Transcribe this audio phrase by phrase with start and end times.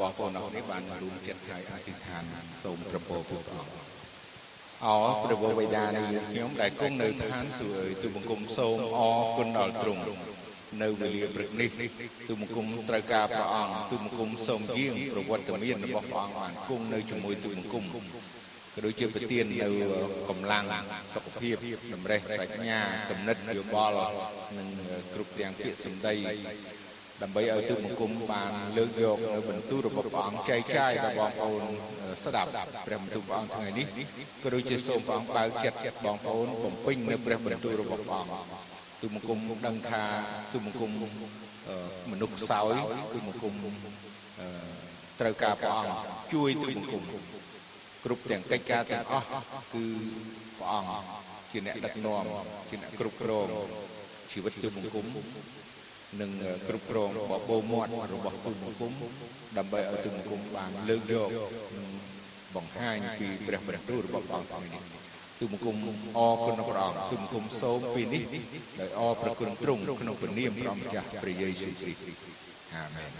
[0.00, 2.24] បងប្អូនអរនេះបានរួមចិត្តហើយអធិដ្ឋាន
[2.62, 3.72] សូមប្រពោព្រះអង្គ
[4.84, 10.02] អោព្រះវរបិតានៃយើងខ្ញុំដែលគង់នៅឋានសួគ៌ទូបង្គំសូមអរគុណដល់ទ្រង់
[10.82, 11.70] នៅវេលាព្រឹកនេះ
[12.28, 19.68] ទូបង្គំត្រូវការព្រះអង្គទូបង្គំសូមយាងប្រវត្តិមានរបស់ព្រះអង្គបានគង់នៅជាមួយទូបង្គំក៏ដូចជាប្រទាននៅ
[20.30, 20.64] កម្លាំង
[21.14, 21.56] សុខភាព
[21.94, 23.96] តម្រេះប្រាជ្ញាគំនិតយោបល់
[24.58, 24.68] និង
[25.14, 26.14] គ្រប់ទាំងពាក្យសម្ដី
[27.22, 31.62] ដើម្បីឲ្យទូបង្គំបានលើកយកនៅបន្ទូលរបស់ព្រះអង្គចែកចាយដល់បងប្អូន
[32.24, 32.50] ស្ដាប់
[32.86, 33.86] ព្រះបន្ទូលព្រះអង្គថ្ងៃនេះ
[34.42, 38.34] ក៏ដូចជាសូមព្រះអង្គបើកចិត្តបងប្អូនបំពេញនៅព្រះបន្ទូលរបស់ព្រះអង្គ
[39.00, 40.02] ទូបង្គំដឹងថា
[40.52, 40.90] ទូបង្គំ
[42.12, 42.74] មនុស្សខ្សោយ
[43.12, 43.54] ទូបង្គំ
[45.20, 45.96] ត្រូវការព្រះអង្គ
[46.34, 47.02] ជួយទូបង្គំ
[48.04, 49.26] គ្រប់ទាំងកិច្ចការទាំងអស់
[49.74, 49.84] គឺ
[50.58, 51.04] ព្រះអង្គ
[51.52, 52.24] ជាអ្នកដឹកនាំ
[52.68, 53.48] ជាអ្នកគ្រប់គ្រង
[54.32, 55.06] ជីវិតទូបង្គំ
[56.20, 56.30] និង
[56.68, 58.92] គ្រប់គ្រងបបោមាត់របស់ទូបង្គំ
[59.58, 61.28] ដើម្បីឲ្យទូបង្គំបានលើកយក
[62.56, 64.82] បង្ហាញពីព្រះបន្ទូលរបស់ព្រះអង្គថ្ងៃនេះ
[65.40, 65.76] ទូបង្គំ
[66.18, 68.24] អរគុណព្រះអង្គទូបង្គំសូមពីនេះ
[68.80, 72.10] ដោយអរប្រគុណទ្រង់ក្នុងព្រះនាមព្រះម្ចាស់ព្រះយេស៊ូវគ្រីស្ទ
[72.74, 73.10] អាមែន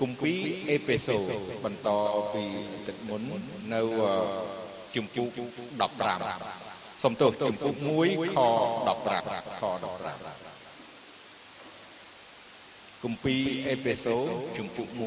[0.00, 0.38] គម្ពីរ
[0.70, 1.16] អេពេសូ
[1.64, 1.88] បន្ត
[2.34, 2.44] ពី
[2.86, 3.22] ទឹកមុន
[3.74, 3.80] នៅ
[4.94, 5.28] ជំពូក
[6.20, 8.38] 15សំទោសជំពូក1ខ
[8.88, 9.64] 15ខ
[10.48, 10.51] 15
[13.02, 14.16] គម្ពីរអេពេសូ
[14.56, 14.98] ជំពូក1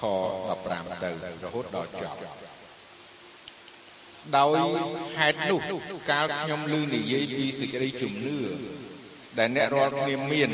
[0.00, 0.02] ខ
[0.52, 1.10] 15ទៅ
[1.44, 2.16] រហូតដល់ចប់
[4.36, 4.58] ដោយ
[5.18, 5.60] ហេតុនោះ
[6.10, 8.36] កាលខ្ញុំឮនិយាយពីសេចក្តីជំនឿ
[9.38, 10.48] ដែលអ្នករាល់គ្នាមាន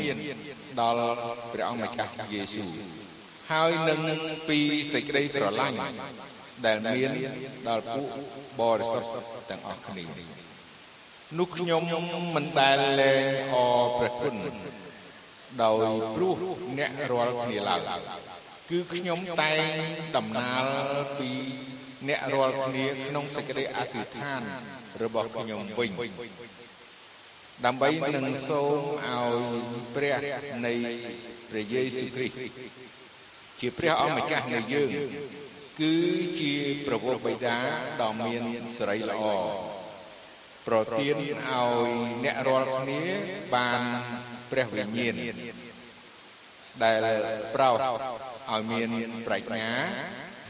[0.81, 1.05] ដល់
[1.53, 2.71] ព្រះអង្គម្ចាស់យេស៊ូវ
[3.51, 3.99] ហើយនឹង
[4.49, 4.59] ពី
[4.93, 5.77] សេចក្តីស្រឡាញ់
[6.65, 7.11] ដែលមាន
[7.67, 8.09] ដល់ពួក
[8.59, 9.09] បរិសុទ្ធ
[9.49, 10.05] ទាំងអស់គ្នា
[11.37, 11.81] នោះខ្ញុំ
[12.35, 14.35] មិនដែលលែងអរព្រះគុណ
[15.63, 16.35] ដោយព្រោះ
[16.77, 17.81] អ្នករាល់គ្នាឡើយ
[18.69, 19.61] គឺខ្ញុំតែង
[20.17, 20.63] ដំណាល
[21.19, 21.31] ពី
[22.09, 24.41] អ្នករាល់គ្នាក្នុងសេចក្តីអធិដ្ឋាន
[25.03, 25.91] របស់ខ្ញុំវិញ
[27.65, 29.61] ដើម្បីនឹងសូមឲ្យ
[29.95, 30.15] ព្រះ
[30.65, 30.73] នៃ
[31.49, 32.41] ព្រះយេស៊ូវគ្រីស្ទ
[33.59, 34.89] ជាព្រះអម្ចាស់នៃយើង
[35.79, 35.93] គឺ
[36.39, 36.53] ជា
[36.87, 37.57] ប្រវត្តិបិតា
[38.01, 38.43] ដ៏មាន
[38.77, 39.23] សេរីល្អ
[40.67, 41.89] ប្រទានឲ្យ
[42.25, 43.01] អ្នករាល់គ្នា
[43.55, 43.81] បាន
[44.51, 45.15] ព្រះវិញ្ញាណ
[46.83, 47.05] ដែល
[47.55, 47.75] ប្រោស
[48.51, 48.89] ឲ្យមាន
[49.27, 49.69] ប្រាជ្ញា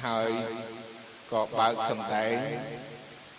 [0.05, 0.31] ហើយ
[1.31, 2.37] ក៏បើកសំដែង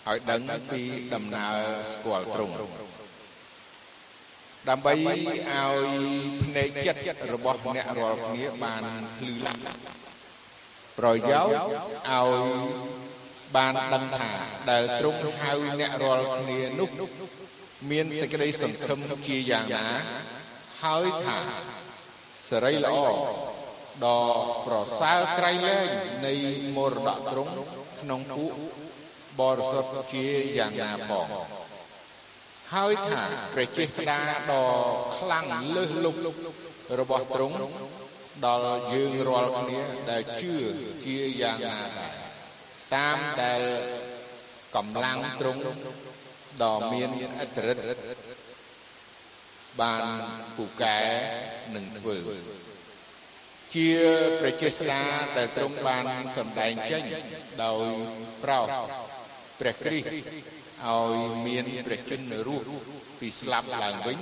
[0.09, 0.41] ឲ្យដឹង
[0.71, 0.81] ពី
[1.13, 1.57] ដំណើរ
[1.93, 2.55] ស្គាល់ទ្រង់
[4.69, 5.19] ដើម្បីឲ្យ
[6.43, 8.83] ភ្នែកចិត្តរបស់អ្នករាល់គ្នាបាន
[9.17, 9.59] ភ្លឺឡើង
[10.99, 11.59] ប្រយោជន៍
[12.09, 13.12] ឲ្យ
[13.55, 14.31] បានដឹងថា
[14.69, 16.89] ដែលទ្រង់ហៅអ្នករាល់គ្នានោះ
[17.91, 19.87] មានសេចក្តីសង្ឃឹមជាយ៉ាងណា
[20.83, 21.37] ហើយថា
[22.49, 22.95] សេរីល្អ
[24.05, 24.21] ដ៏
[24.65, 25.87] ប្រសើរក្រៃលែង
[26.25, 26.33] នៃ
[26.75, 27.53] មរតកទ្រង់
[28.01, 28.51] ក្នុងពួក
[29.39, 30.27] បរិសុទ្ធជា
[30.57, 31.27] យ៉ាងណាផង
[32.73, 33.21] ហើយថា
[33.53, 34.19] ព្រះចេស្តា
[34.51, 34.65] ដ៏
[35.17, 36.19] ខ្លាំងលើសលប់
[36.99, 37.57] របស់ទ្រង់
[38.45, 39.79] ដល់យើងរាល់គ្នា
[40.11, 40.53] ដែលជឿ
[41.05, 42.12] ជាយ៉ាងណាដែរ
[42.95, 43.61] តាមដែល
[44.75, 45.61] កម្លាំងទ្រង់
[46.63, 47.09] ដ៏មាន
[47.39, 47.77] អត្រិត
[49.81, 50.03] បាន
[50.57, 50.99] ពូកែ
[51.75, 52.15] នឹងធ្វើ
[53.75, 53.89] ជា
[54.41, 55.01] ប្រជាស្ដា
[55.37, 56.05] ដែលទ្រង់បាន
[56.37, 57.03] សម្ដែងចេញ
[57.63, 57.87] ដោយ
[58.43, 58.67] ប្រោស
[59.59, 61.15] ព្រះគ្រីស្ទឲ្យ
[61.47, 62.65] មានព្រះជន្មរស់
[63.19, 64.17] ពីស្លាប់ឡើងវិញ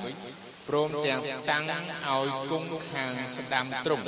[0.68, 1.22] ព្រមទាំង
[1.52, 1.64] តាំង
[2.10, 4.04] ឲ្យគង់ខាងស្ដាំទ្រង់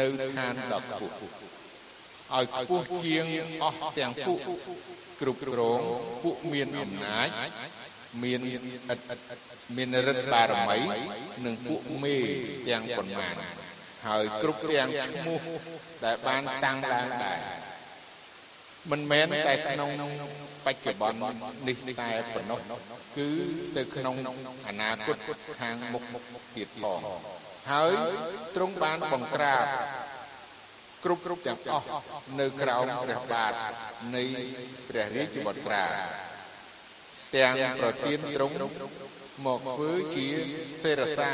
[0.00, 0.06] នៅ
[0.38, 1.53] ឋានដ៏ខ្ពស់
[2.32, 3.24] ឲ្យខ្ពស់ជាង
[3.62, 4.38] អស់ទាំងពួក
[5.20, 5.80] គ្រប់គ្រង
[6.22, 7.28] ពួកមានអំណាច
[8.22, 8.40] មាន
[8.92, 9.00] ឥត
[9.76, 10.78] មានរិទ្ធបារមី
[11.44, 12.16] និងពួកមេ
[12.68, 13.34] ទាំងប៉ុន្មាន
[14.06, 15.40] ហើយគ្រប់ទាំងឈ្មោះ
[16.04, 17.38] ដែលបានតាំងឡើងដែរ
[18.90, 19.90] មិនមែនតែក្នុង
[20.66, 21.20] បច្ចុប្បន្ន
[21.68, 22.60] នេះតែប៉ុណ្ណោះ
[23.16, 23.28] គឺ
[23.76, 24.14] ទៅក្នុង
[24.68, 25.16] អនាគត
[25.60, 26.02] ខាងមុខ
[26.56, 27.00] ទៀតផង
[27.72, 27.92] ហើយ
[28.56, 29.64] ទ្រង់បានបង្ក្រាប
[31.04, 31.86] គ្រប់គ្រប់ទាំងអស់
[32.40, 33.52] នៅក្រោមព្រះបាទ
[34.16, 34.24] នៃ
[34.88, 35.84] ព្រះរាជបុត្រា
[37.36, 38.56] ទាំងប្រទានទ្រង់
[39.46, 40.26] មកធ្វើជា
[40.82, 41.30] សេរសា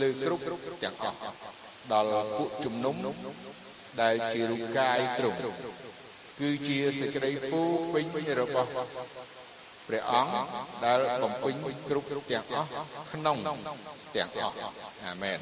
[0.00, 0.44] លើគ្រប់
[0.82, 1.18] ទាំងអស់
[1.92, 2.96] ដល់ពួកជំនុំ
[4.02, 5.38] ដែលជារូបកាយទ្រង់
[6.40, 7.62] គឺជាសេចក្តីពូ
[7.92, 8.04] ពេញ
[8.40, 8.70] របស់
[9.88, 10.32] ព្រះអង្គ
[10.84, 11.54] ដែលបំពេញ
[11.88, 12.68] គ្រប់ទាំងអស់
[13.12, 13.36] ក្នុង
[14.16, 14.54] ទាំងអស់
[15.04, 15.36] អាមែន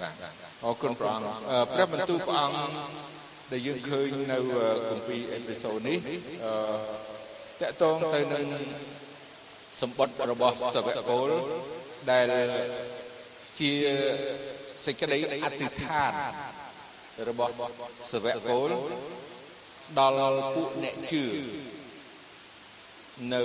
[0.00, 0.14] បាទ
[0.64, 1.28] អរគុណព្រះអង្គ
[1.74, 2.58] ព្រះបន្ទូលព្រះអង្គ
[3.52, 4.38] ដែលយើងឃើញនៅ
[4.90, 5.98] គម្ពីរអេពីសូតនេះ
[6.44, 8.44] អឺតកតងទៅនឹង
[9.80, 11.28] សម្បត្តិរបស់សាវកពល
[12.10, 12.26] ដែល
[13.60, 13.72] ជា
[14.84, 16.12] សេចក្តីអធិដ្ឋាន
[17.28, 17.52] របស់
[18.12, 18.68] សាវកពល
[19.98, 21.24] ដល់ពួកអ្នកជឿ
[23.32, 23.40] នៅ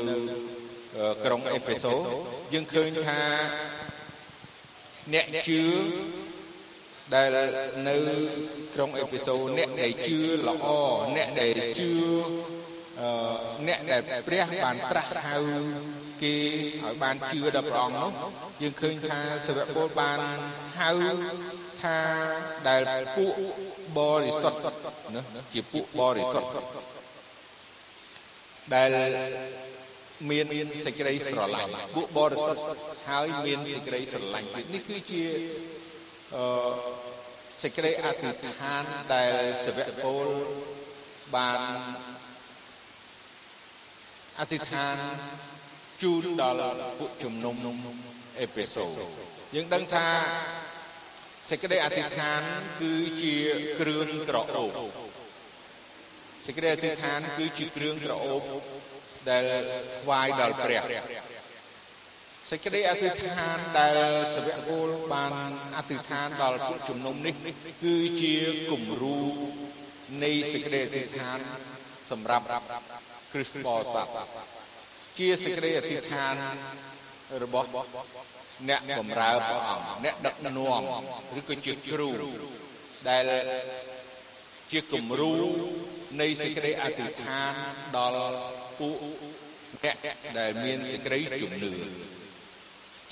[1.26, 1.94] ក្រុងអេផេសូ
[2.54, 3.22] យើងឃើញថា
[5.14, 5.64] អ្នកជឿ
[7.16, 7.36] ដែល
[7.88, 7.96] នៅ
[8.74, 10.68] ក្រុងអេផេសូអ្នកដែលជឿល្អ
[11.16, 11.92] អ្នកដែលជឿ
[13.68, 15.36] អ្នកដែលព្រះបានត្រាស់ហៅ
[16.22, 16.36] គេ
[16.84, 18.12] ឲ្យបានជឿដល់ព្រះអង្គនោះ
[18.62, 20.20] យើងឃើញថាសាវកពលបាន
[20.80, 20.92] ហៅ
[21.82, 21.98] ថា
[22.68, 22.82] ដែល
[23.18, 23.34] ពួក
[23.98, 24.64] បរិសុទ្ធ
[25.16, 25.22] ណា
[25.54, 26.52] ជាពួកបរិសុទ្ធ
[28.76, 28.90] ដែល
[30.30, 30.46] មាន
[30.86, 32.62] សេចក្តីស្រឡាញ់ពួកបរិសុទ្ធ
[33.10, 35.24] ហើយមានសេចក្តីស្រឡាញ់នេះគឺជា
[36.36, 36.46] អឺ
[37.62, 38.84] សេចក្តីអធិដ្ឋាន
[39.14, 39.34] ដែល
[39.64, 40.26] សាវកពល
[41.36, 41.60] បាន
[44.40, 44.98] អធិដ្ឋាន
[46.02, 47.56] ជូនដល់ពួកជំនុំ
[48.40, 48.86] អេផេសូ
[49.56, 50.08] យើងដឹងថា
[51.50, 52.42] សេចក្តីអធិដ្ឋាន
[52.82, 53.36] គឺជា
[53.80, 55.11] គ្រឿងក្រអូប
[56.46, 58.42] សេចក្តីអធិដ្ឋានគឺជាគ្រឿងក្រអូប
[59.30, 59.44] ដែល
[60.02, 60.82] ថ្វាយដល់ព្រះ
[62.50, 63.98] សេចក្តីអធិដ្ឋានដែល
[64.36, 65.32] សាវកពលបាន
[65.78, 67.36] អធិដ្ឋានដល់ពួកជំនុំនេះ
[67.84, 68.36] គឺជា
[68.72, 69.20] គំរូ
[70.24, 71.38] នៃសេចក្តីអធិដ្ឋាន
[72.12, 72.46] សម្រាប់
[73.34, 74.08] គ្រិស្តបរិស័ទ
[75.18, 76.36] ជាសេចក្តីអធិដ្ឋាន
[77.44, 77.68] របស់
[78.70, 80.82] អ្នកបម្រើព្រះអង្គអ្នកដឹកនាំ
[81.40, 82.10] ឬក៏ជាគ្រូ
[83.10, 83.24] ដែល
[84.72, 85.34] ជាគំរូ
[86.20, 87.54] នៃសេចក្តីអធិដ្ឋាន
[87.98, 88.34] ដល់
[88.80, 88.96] ពួក
[89.84, 89.96] អ្នក
[90.40, 91.72] ដែលមានសេចក្តីជំនឿ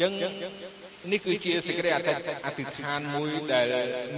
[0.01, 0.11] ចឹង
[1.11, 2.13] នេះគឺជាសេចក្តីអធិ
[2.65, 3.67] ដ្ឋានមួយដែល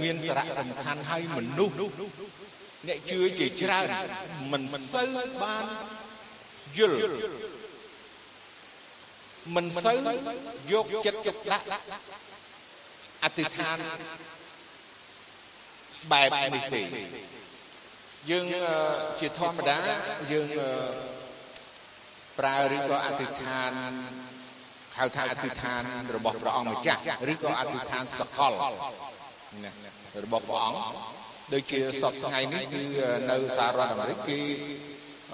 [0.02, 1.76] មានសារៈសំខាន់ហើយមនុស្ស
[2.88, 3.86] អ្នកជឿជាច្រើន
[4.52, 4.62] មិន
[4.94, 5.08] សូវ
[5.42, 5.64] បាន
[6.78, 6.98] យល់
[9.54, 9.98] មិនសូវ
[10.72, 11.66] យកចិត្តទុកដាក់
[13.24, 13.78] អធិដ្ឋាន
[16.12, 16.82] បែបនេះទេ
[18.30, 18.44] យើង
[19.20, 19.78] ជាធម្មតា
[20.32, 20.48] យើង
[22.38, 23.72] ប្រើឬក៏អធិដ្ឋាន
[24.96, 25.82] ហៅថាអធិដ្ឋាន
[26.16, 27.00] របស់ព្រះអង្គម្ចាស់
[27.32, 28.52] ឬក៏អធិដ្ឋានសកល
[30.24, 30.80] របស់ព្រះអង្គ
[31.52, 32.82] ដូចជាសពថ្ងៃនេះគឺ
[33.30, 34.40] នៅសហរដ្ឋអាមេរិកគឺ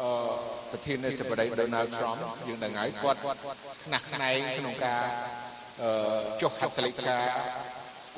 [0.01, 0.11] អឺ
[0.71, 2.19] ប្រធានាធិបតី Donald Trump
[2.49, 3.21] យើងដឹងហើយគាត់
[3.85, 5.05] ខ្នះខ្នែងក្នុងការ
[5.83, 5.91] អឺ
[6.43, 7.19] ចុះហត្ថលេខា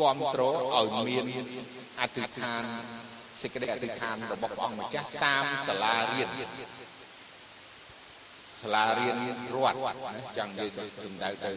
[0.00, 0.42] គាំទ្រ
[0.76, 1.24] ឲ្យមាន
[2.00, 2.64] អធិដ្ឋាន
[3.42, 6.28] សេចក្តីអធិដ្ឋានរបស់ព្រះអង្គម្ចាស់តាមសាលារៀន
[8.62, 9.16] សាលារៀន
[9.54, 9.76] រដ្ឋ
[10.38, 11.52] ចង់និយាយសំដៅទៅ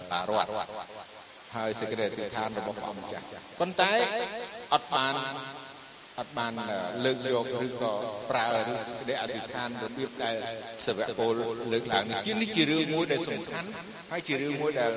[0.00, 1.02] សាលារដ្ឋ
[1.56, 3.24] ហើយសេចក្តីអធិដ្ឋានរបស់ព្រះអង្គម្ចាស់
[3.60, 3.92] ប៉ុន្តែ
[4.74, 5.14] អត់បាន
[6.20, 6.52] អត់បាន
[7.04, 7.92] លើកយកឬក៏
[8.30, 10.34] ប្រើឬសេចក្តីអធិដ្ឋានរបៀបដែល
[10.86, 11.34] សាវកពល
[11.72, 13.68] លើកឡើងនេះជានេះជារឿងមួយដែលសំខាន់
[14.12, 14.92] ហើយជារឿងមួយដែល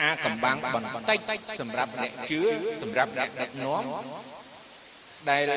[0.00, 1.18] អាកំបាំងបន្តិច
[1.60, 2.40] សម្រាប់អ្នកជឿ
[2.82, 3.82] សម្រាប់អ្នកដឹកនាំ
[5.30, 5.52] ដែល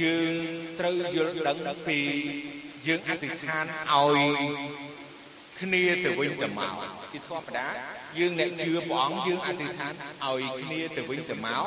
[0.00, 0.34] យើង
[0.80, 2.00] ត្រូវយល់ដឹងពី
[2.86, 3.64] យើងអធិដ្ឋាន
[3.94, 4.18] ឲ្យ
[5.60, 6.72] គ្នាទៅវិញទៅមក
[7.12, 7.66] ជាធម្មតា
[8.18, 9.92] យើងអ្នកជឿព្រះអង្គយើងអធិដ្ឋាន
[10.24, 11.64] ឲ្យគ្នាទៅវិញទៅមក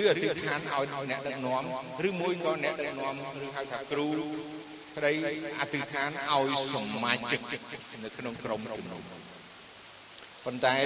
[0.00, 1.62] ឬអធិដ្ឋានឲ្យអ្នកដឹកនាំ
[2.08, 3.14] ឬមួយក៏អ្នកដឹកនាំ
[3.44, 4.08] ឬហៅថាគ្រូ
[4.96, 5.12] ប្តី
[5.60, 7.40] អធិដ្ឋានឲ្យសមាជិក
[8.04, 9.02] នៅក្នុងក្រុមជំនុំ
[10.50, 10.76] ប៉ុន្តែ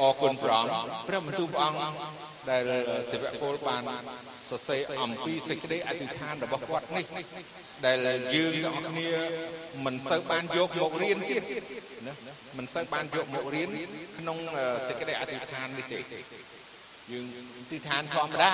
[0.00, 0.72] អរគុណព្រះអង្គ
[1.08, 1.80] ព្រះបន្ទូលព្រះអង្គ
[2.50, 2.62] ដែល
[3.12, 3.82] សិវពលបាន
[4.48, 7.06] សរសេរអំពីសេចក្តីអធិដ្ឋានរបស់គាត់នេះ
[7.86, 7.98] ដែល
[8.34, 9.08] យើងទាំងអស់គ្នា
[9.86, 11.42] មិនសូវបានយកមករៀនទៀត
[12.06, 12.14] ណា
[12.58, 13.68] មិនសូវបានយកមករៀន
[14.18, 14.38] ក្នុង
[14.88, 16.00] សេចក្តីអធិដ្ឋាននេះទេ
[17.12, 17.26] យើង
[17.58, 18.50] អធិដ្ឋានធម្មតា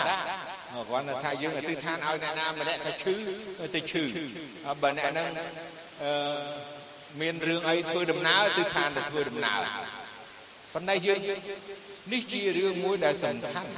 [0.89, 3.17] គ្រាន់តែថាយើងអធិដ្ឋានឲ្យអ្នកណាម្នាក់ទៅឈឺ
[3.75, 4.05] ទៅឈឺ
[4.83, 5.29] បើអ្នកហ្នឹង
[6.03, 6.13] អឺ
[7.21, 9.61] មានរឿងអីធ្វើដំណើរអធិដ្ឋានទៅធ្វើដំណើរ
[10.77, 11.21] ប៉ុន្តែយើង
[12.13, 13.71] នេះជារឿងមួយដែលសំខាន់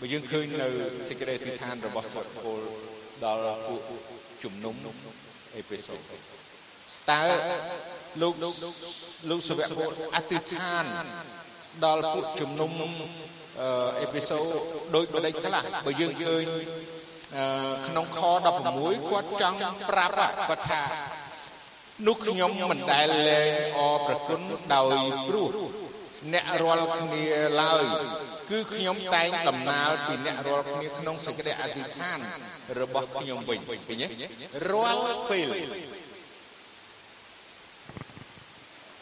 [0.00, 0.68] បើយើងឃើញនៅ
[1.08, 2.60] សេចក្តីអធិដ្ឋានរបស់សុទ្ធពល
[3.24, 3.82] ដល់ពួក
[4.42, 4.74] ជំនុំ
[5.56, 7.22] អេពេសូតើ
[8.22, 8.34] លោក
[9.30, 10.84] លោកសវៈពលអធិដ្ឋាន
[11.84, 12.72] ដល់ពួកជំនុំ
[14.00, 14.44] អេពីសូត
[14.94, 16.44] ដូចបដិខ្លះបើយើងឃើញ
[17.86, 18.20] ក្នុងខ
[18.66, 19.58] 16គាត់ចង់
[19.90, 20.14] ប្រាប់
[20.48, 20.82] គាត់ថា
[22.06, 24.40] នោះខ្ញុំមិនដែលលែងអរប្រគុណ
[24.74, 25.48] ដោយព្រោះ
[26.32, 27.26] អ្នករាល់គ្នា
[27.60, 27.84] ឡើយ
[28.50, 32.18] គឺខ្ញុំតែងដំណើរពីអ្នករាល់គ្នាក្នុងសេចក្តីអធិដ្ឋាន
[32.80, 33.94] របស់ខ្ញុំវិញឃើញទេ
[34.70, 35.48] រាល់ពេល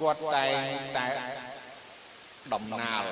[0.00, 0.64] គាត់តែង
[0.96, 1.06] តែ
[2.54, 3.04] ដំណើរ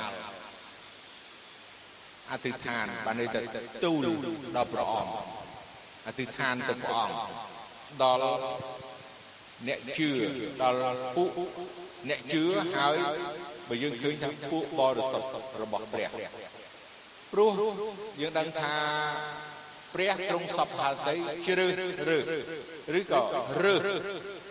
[2.33, 3.41] អធិដ្ឋានបានន័យថា
[3.85, 4.05] ទូល
[4.57, 5.15] ដល់ព្រះអង្គ
[6.07, 7.17] អធិដ្ឋានទៅព្រះអង្គ
[8.03, 8.37] ដល់
[9.69, 10.11] អ្នកជឿ
[10.63, 11.31] ដល់ពួក
[12.09, 12.43] អ្នកជឿ
[12.75, 12.97] ហើយ
[13.69, 15.27] បើយើងឃើញថាពួកបរិសុទ្ធ
[15.63, 16.09] របស់ព្រះ
[17.33, 17.53] ព្រោះ
[18.21, 18.75] យើងដឹងថា
[19.95, 21.15] ព្រះទ្រង់សពហល់ដី
[21.47, 21.73] ជ្រើស
[22.09, 22.25] រើស
[22.99, 23.21] ឬក៏
[23.65, 23.87] រើស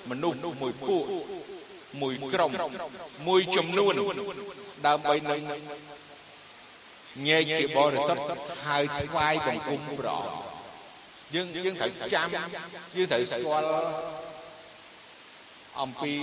[0.09, 1.03] មនុស្សមួយពួក
[2.01, 2.51] មួយក្រុម
[3.27, 3.93] មួយចំនួន
[4.88, 5.41] ដើម្បីនឹង
[7.27, 8.25] ញែកជាបរិសុទ្ធ
[8.67, 10.55] ហើយថ្វាយបង្គំព្រះអង្គ
[11.33, 12.27] យើងយើងត្រូវចាំ
[12.95, 13.67] យើងត្រូវស្គាល់
[15.82, 16.13] អំពី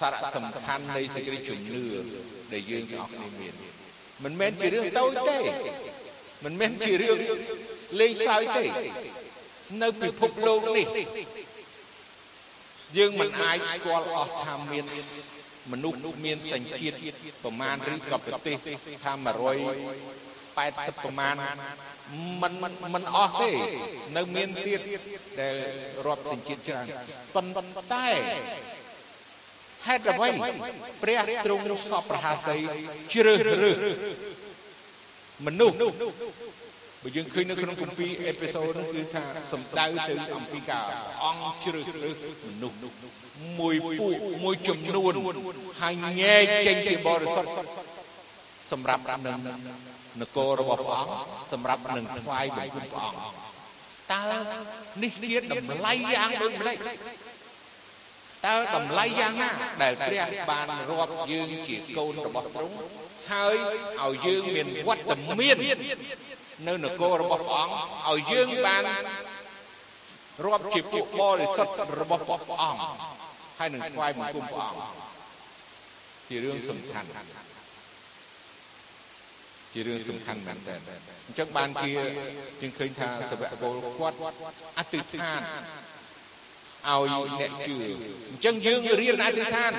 [0.00, 1.84] សារៈសំខាន់នៃសេចក្តីជំនឿ
[2.52, 3.54] ដែលយើងទាំងអស់គ្នាមាន
[4.24, 5.38] មិនមែនជារឿងតូចទេ
[6.44, 7.18] មិនមែនជារឿង
[8.00, 8.64] លេងសើចទេ
[9.82, 10.86] នៅពិភពលោកនេះ
[12.96, 14.84] យើងមិនអាចស្គាល់អស់ថាមាន
[15.72, 16.96] មនុស្សមានសញ្ជាតិ
[17.44, 18.56] ប្រមាណឬក៏ប្រទេស
[19.04, 19.12] ថា
[19.72, 21.36] 180ប្រមាណ
[22.42, 22.52] មិន
[22.94, 23.50] មិនអស់ទេ
[24.16, 24.80] នៅមានទៀត
[25.40, 25.54] ដែល
[26.06, 26.86] រាប់សញ្ជាតិច្រើន
[27.34, 28.08] ប៉ុន្តែ
[29.86, 30.28] ហេតុអ្វី
[31.02, 32.56] ព្រះទ្រង់សពប្រហាតី
[33.12, 33.76] ជ្រើសរើស
[35.46, 35.76] មនុស្ស
[37.02, 39.22] បើយើងឃើញនៅក្នុងគម្ពីរអេពីសូតនោះគឺថា
[39.52, 40.84] សំដៅទៅអំពីការ
[41.24, 42.76] អង្គជ្រើសរើសមនុស្ស
[43.60, 45.14] មួយពួកមួយចំនួន
[45.80, 47.50] ហើយញែកចេញជាបរិសុទ្ធ
[48.70, 49.38] សម្រាប់នឹង
[50.22, 51.12] នគររបស់ព្រះអង្គ
[51.52, 53.20] សម្រាប់នឹងថ្វាយបង្គំព្រះអង្គ
[54.12, 54.22] តើ
[55.02, 56.76] នេះជាតម្លៃយ៉ាងដូចម្ដេច
[58.46, 59.50] តើតម្លៃយ៉ាងណា
[59.82, 62.76] ដែលព្រះបានរាប់យើងជាកូនរបស់ទ្រង់
[63.32, 63.56] ហើយ
[64.04, 65.56] ឲ្យយើងមានវត្តមាន
[66.68, 67.74] នៅនគររបស់ព្រះអង្គ
[68.10, 68.84] ឲ្យយើងបាន
[70.44, 72.80] រាប់ជាពួកបរិសុទ្ធរបស់ព្រះអង្គ
[73.58, 75.06] ហើយនឹងថ្វាយបង្គំព្រះអង្គ
[76.28, 77.08] ជារឿងសំខាន់
[79.78, 80.74] ជារឿងសំខាន់មែនតើ
[81.26, 84.16] អញ្ចឹងបានជាយើងឃើញថាសវៈពលគាត់
[84.78, 85.40] អតិថាន
[86.88, 87.74] ឲ្យអ្នកជឿ
[88.30, 89.72] អញ្ចឹងយើងរៀនអធិដ្ឋាន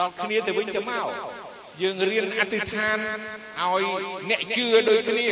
[0.00, 1.06] ដល់គ្នាទៅវិញទៅមក
[1.82, 2.98] យើងរៀនអធិដ្ឋាន
[3.60, 3.84] ឲ្យ
[4.30, 5.26] អ្នកជឿដូចគ្នា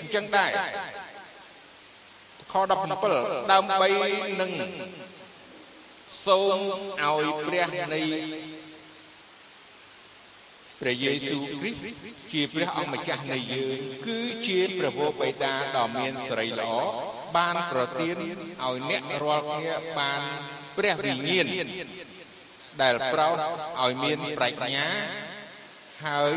[0.00, 0.50] អញ្ចឹងដែរ
[2.52, 2.72] ខ17
[3.52, 3.88] ដើម្បី
[4.40, 4.50] នឹង
[6.26, 6.58] សូម
[7.02, 8.00] ឲ្យព្រះនៃ
[10.80, 11.84] ព្រះយេស៊ូវគ្រីស្ទ
[12.32, 16.72] ជាព្រះអង្គម្ចាស់នៃយើងគឺជាព្រះវរបិតាដ៏មានសេរីល្អ
[17.36, 20.20] បានប្រទានឲ្យអ្នករាល់គ្នាបាន
[20.76, 21.46] ព្រះវិញ្ញាណ
[22.82, 23.34] ដែលប្រោស
[23.82, 24.86] ឲ្យមានប្រាជ្ញា
[26.06, 26.32] ហើយ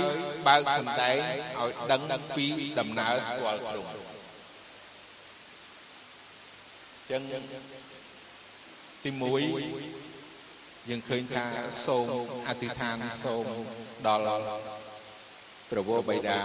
[0.47, 1.17] បើកសម្ដែង
[1.61, 2.01] ឲ្យដឹង
[2.35, 2.47] ពី
[2.79, 3.89] ដំណើរស្គាល់ទ្រង់
[7.11, 7.23] ចឹង
[9.03, 9.11] ទី
[9.99, 11.45] 1យើងឃើញថា
[11.85, 12.07] សូម
[12.47, 13.45] អធិដ្ឋានសូម
[14.07, 14.43] ដល់
[15.69, 16.39] ព្រះវរបិតា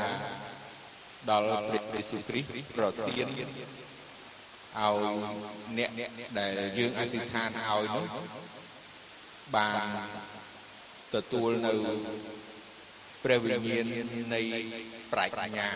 [1.31, 3.47] ដល់ព្រះយេស៊ូវគ្រីស្ទប្រទានឲ្យ
[5.79, 5.91] អ្នក
[6.39, 8.07] ដែលយើងអធិដ្ឋានឲ្យនោះ
[9.57, 9.87] បាន
[11.15, 11.73] ទទួលនៅ
[13.25, 13.87] ព្រះវិញ្ញាណ
[14.35, 14.41] នៃ
[15.13, 15.69] ប្រាជ្ញា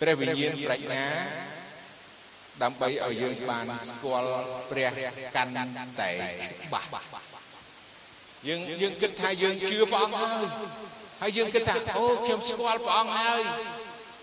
[0.00, 1.04] ព្រះវិញ្ញាណប្រាជ្ញា
[2.62, 4.32] ដើម្បីឲ្យយើងបានស្គាល់
[4.70, 4.90] ព្រះ
[5.36, 5.52] កាន់
[6.00, 6.10] តែ
[6.64, 7.35] ច្បាស់
[8.48, 10.46] យើងយើងគិតថាយើងជឿព្រះអង្គហើយ
[11.22, 13.40] ហើយយើងគិតថាអូខ្ញុំស្គាល់ព្រះអង្គហើយ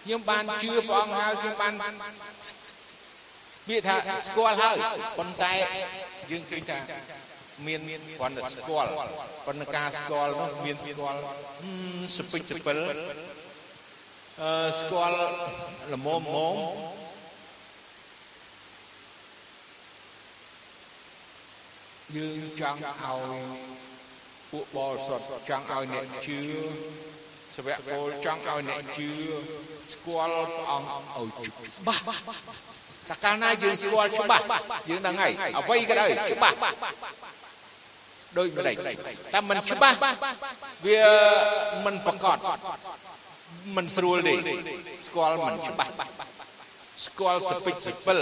[0.03, 1.74] ខ្ញុំបានជឿព្រះអង្គហើយខ្ញុំបាន
[3.70, 3.96] វាថា
[4.27, 4.75] ស្គាល់ហើយ
[5.18, 5.53] ប៉ុន្តែ
[6.32, 6.77] យើងឃើញថា
[7.68, 7.80] មាន
[8.20, 8.89] គ្រាន់តែស្គាល់
[9.48, 11.20] ប៉ុន្តែការស្គាល់នោះមានស្គាល់
[12.15, 12.77] សពេចសពិល
[14.42, 15.18] អឺស្គាល់
[15.94, 16.58] ល្មមមម
[22.15, 23.92] យើងចង់ឲ្យ
[24.52, 26.40] ពួកបរិសុទ្ធចង់ឲ្យអ្នកជឿ
[27.56, 29.08] សវៈពលចង់ឲ្យអ្នកជឿ
[29.92, 32.02] ស្គាល់ព្រះអង្គឲ្យច្បាស់
[33.08, 34.44] តែកាលណាយើងស្គាល់ច្បាស់
[34.90, 36.56] យើងដឹងហើយអ្វីក៏ដោយច្បាស់
[38.38, 38.75] ដូចម្ដេច
[39.35, 39.97] តែมันច្បាស់
[40.87, 41.02] វា
[41.85, 42.38] มันប្រកប
[43.76, 44.35] มันស្រួលទេ
[45.06, 45.92] ស្គាល់มันច្បាស់
[47.06, 48.18] ស្គាល់សពិចសពិល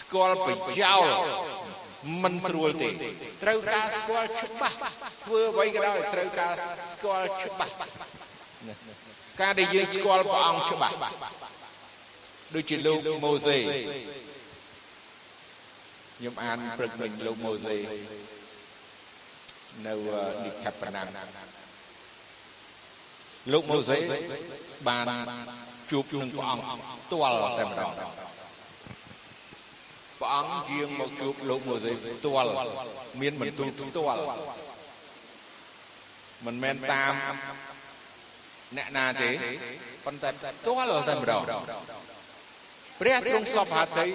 [0.00, 1.06] ស្គាល់ប្រយោល
[2.23, 2.89] មិនស្រួលទេ
[3.43, 4.75] ត្រូវការស្គាល់ច្បាស់
[5.25, 6.53] ធ្វើអ្វីក៏ដោយត្រូវការ
[6.91, 7.73] ស្គាល់ច្បាស់
[9.41, 10.95] ការដែលយើងស្គាល់ព្រះអង្គច្បាស់
[12.55, 13.57] ដូចជាលោកម៉ូសេ
[16.17, 17.77] ខ្ញុំអានព្រឹកមិញលោកម៉ូសេ
[19.87, 19.93] នៅ
[20.45, 21.07] និខបណាំ
[23.51, 23.97] លោកម៉ូសេ
[24.87, 25.07] បាន
[25.91, 26.65] ជួបនឹងព្រះអង្គ
[27.03, 27.91] ផ្ទាល់តែម្ដង
[30.19, 32.51] ព្រះអង្គយាងមកជួបលោកម៉ូសេផ្ទាល់
[33.21, 34.21] មានបន្ទូលផ្ទាល់
[36.45, 37.13] មិនមែនតាម
[38.77, 39.29] អ្នកណាទេ
[40.05, 41.41] ប៉ុន្តែផ្ទាល់តែម្ដង
[42.99, 44.05] ព្រះទ្រង់សពហត្ថី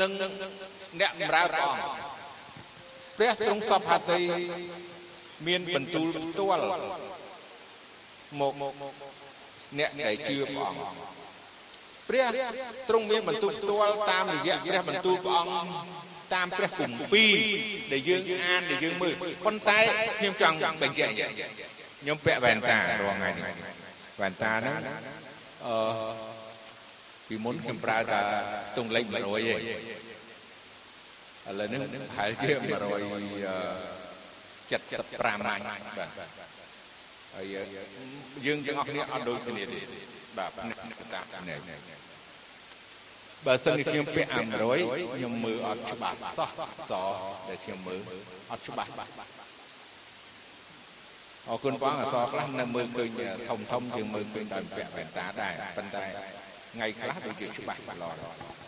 [0.00, 0.10] និង
[1.00, 1.84] អ្នកបម្រើព្រះអង្គ
[3.18, 4.20] ព្រះទ្រង់សពហត្ថី
[5.46, 6.66] មានបន្ទូលផ្ទាល់
[8.40, 8.54] មក
[9.78, 11.25] អ្នកដែលជឿព្រះអង្គ
[12.08, 12.26] ព្រះ
[12.88, 15.70] ទ្រង់មានបន្ទូលផ្ទាល់តាមរយៈព្រះបន្ទូលព្រះអង្គ
[16.34, 17.32] តាមព្រះគម្ពីរ
[17.92, 19.12] ដែលយើងអានដែលយើងមើល
[19.44, 19.78] ប៉ុន្តែ
[20.18, 21.10] ខ្ញុំចង់បញ្ជាក់
[22.00, 23.54] ខ្ញុំពាក់វ៉ែនតារាល់ថ្ងៃនេះ
[24.20, 24.76] វ៉ែនតាហ្នឹង
[25.66, 25.74] អឺ
[27.28, 28.20] ពីមុនខ្ញុំប្រើតែ
[28.76, 29.24] ទង់លេខ100ឯងឥ
[31.58, 36.08] ឡូវនេះប្រហែលជា175ម៉ាញ់បាទ
[37.34, 37.44] ហើយ
[38.46, 39.80] យើងទាំងអស់គ្នាអត់ដូចគ្នាទេ
[40.38, 40.62] បាទតា
[41.48, 41.58] នេះ
[43.46, 44.40] បើសិនជាខ្ញុំពាក់អា
[44.78, 46.50] 100ខ្ញុំមើលអត់ច្បាស់សោះ
[46.90, 46.92] ស
[47.48, 48.00] ដែលខ្ញុំមើល
[48.50, 48.90] អត់ច្បាស់
[51.48, 53.10] អរគុណបងអសខ្លះនៅមើលឃើញ
[53.48, 56.04] ធំធំជាងមើលឃើញដោយពាក់វ៉ែនតាដែរប៉ុន្តែ
[56.74, 58.14] ថ្ងៃខ្លះដូចជាច្បាស់ឡរ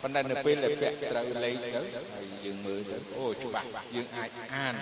[0.01, 4.75] ប៉ុន្តែនៅពេលដែលពាក់ត្រូវលេងទៅហើយយើងមើលទៅអូច្បាស់យើងអាចអាន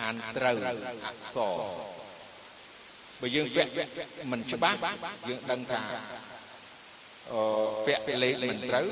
[0.00, 0.56] អានត្រូវ
[1.06, 2.05] អក្សរ
[3.20, 3.70] បើយើងពាក់
[4.32, 4.78] មិនច្បាស់
[5.28, 5.80] យើងដឹងថា
[7.32, 7.42] អឺ
[7.86, 8.86] ពាក់លេខមិនត្រូវ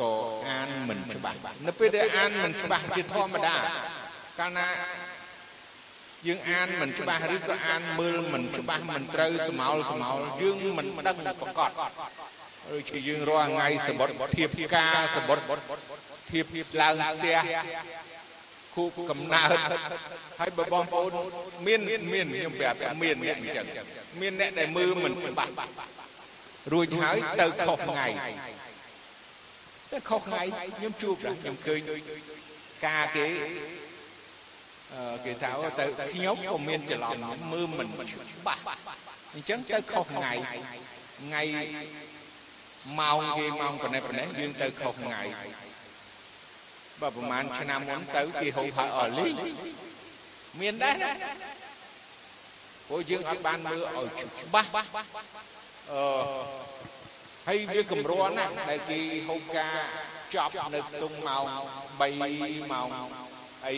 [0.00, 0.12] ក៏
[0.48, 3.54] អានមិនច្បាស់នៅពេលដែលអានមិនច្បាស់ជាធម្មតា
[4.38, 4.68] កាលណា
[6.26, 11.70] យើងអានមិនច្បាស់ឬក៏អានមើលមិនច្បាស់មិនត្រូវស្មោលស្មោលយើងមិនដឹងប្រកប
[12.76, 15.38] ឬជាយើងរាល់ថ្ងៃសបុតធៀបការសបុត
[16.30, 16.46] ធៀប
[16.80, 17.38] ឡើងផ្ទះ
[18.76, 19.48] គូកំណើត
[20.40, 21.10] ហើយបើបងប្អូន
[21.66, 23.66] មានមានខ្ញុំប្រាប់មានអ្នកអញ្ចឹង
[24.20, 25.52] មានអ្នកដែលមើលមិនច្បាស់
[26.72, 28.06] រួចហើយទៅខុសថ្ងៃ
[29.92, 30.42] ទៅខុសថ្ងៃ
[30.76, 31.80] ខ្ញុំជួបខ្ញុំឃើញ
[32.86, 33.26] ការគេ
[35.24, 37.16] គេថាទៅខ្ញុំក៏មានច្រឡំ
[37.52, 38.62] មើលមិនច្បាស់
[39.34, 40.32] អញ្ចឹងទៅខុសថ្ងៃ
[41.20, 41.42] ថ្ងៃ
[43.00, 45.22] ម៉ោងគេម៉ោងប៉ុណ្ណេះប៉ុណ្ណេះយើងទៅខុសថ្ងៃ
[47.00, 49.28] បើប្រហែលឆ្នាំមុនទៅគេហៅហៅអលី
[50.60, 50.94] មានដែរ
[52.88, 54.06] ព្រោះយើងអត់បានមើលឲ្យ
[54.44, 56.02] ច្បាស់អឺ
[57.48, 59.76] ហើយវាកម្រណាស់ដែលគេហូបការ
[60.34, 61.44] ចប់នៅខ្ទង់ម៉ោង
[62.00, 62.88] 3ម៉ោង
[63.66, 63.74] អី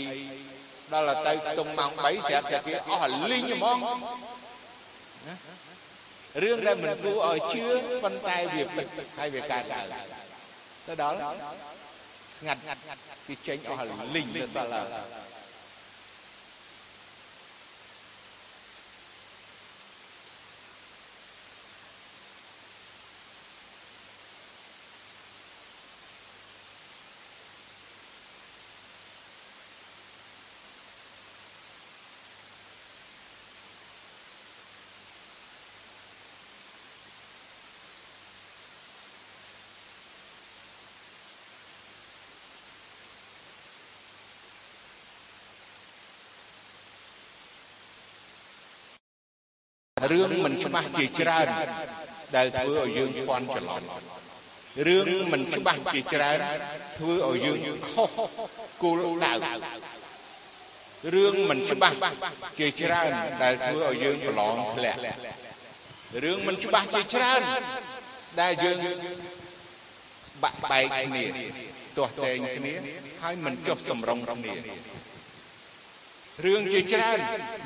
[0.93, 3.79] ដល់ទៅខ្ទង់ម៉ោង3ស្រាប់តែគេអស់លីងហ្មង
[6.43, 7.65] រឿងដែលមិនគួរឲ្យជឿ
[8.03, 8.87] ប៉ុន្តែវាពិត
[9.19, 9.87] ហើយវាកើតឡើង
[10.87, 11.17] ទៅដល់
[12.39, 12.61] ស្ងាត់
[13.29, 15.38] គេចេញអស់លីងទៅដល់
[50.13, 51.49] រឿងមិនច្បាស់ជាច្រើន
[52.37, 53.83] ដែលធ្វើឲ្យយើងភ័ន្តច្រឡំ
[54.87, 56.39] រឿងមិនច្បាស់ជាច្រើន
[56.99, 57.59] ធ្វើឲ្យយើង
[57.89, 58.11] ខុស
[58.83, 59.33] គោលដៅ
[61.15, 61.97] រឿងមិនច្បាស់
[62.59, 63.11] ជាច្រើន
[63.43, 65.01] ដែលធ្វើឲ្យយើងប្រឡងធ្លាក់
[66.25, 67.43] រឿងមិនច្បាស់ជាច្រើន
[68.41, 68.79] ដែលយើង
[70.43, 71.25] បាក់បែកគ្នា
[71.97, 72.75] ទាស់តែងគ្នា
[73.23, 74.55] ហើយមិនចុះសម្រុងគ្នា
[76.45, 77.19] រឿងជាច្រើន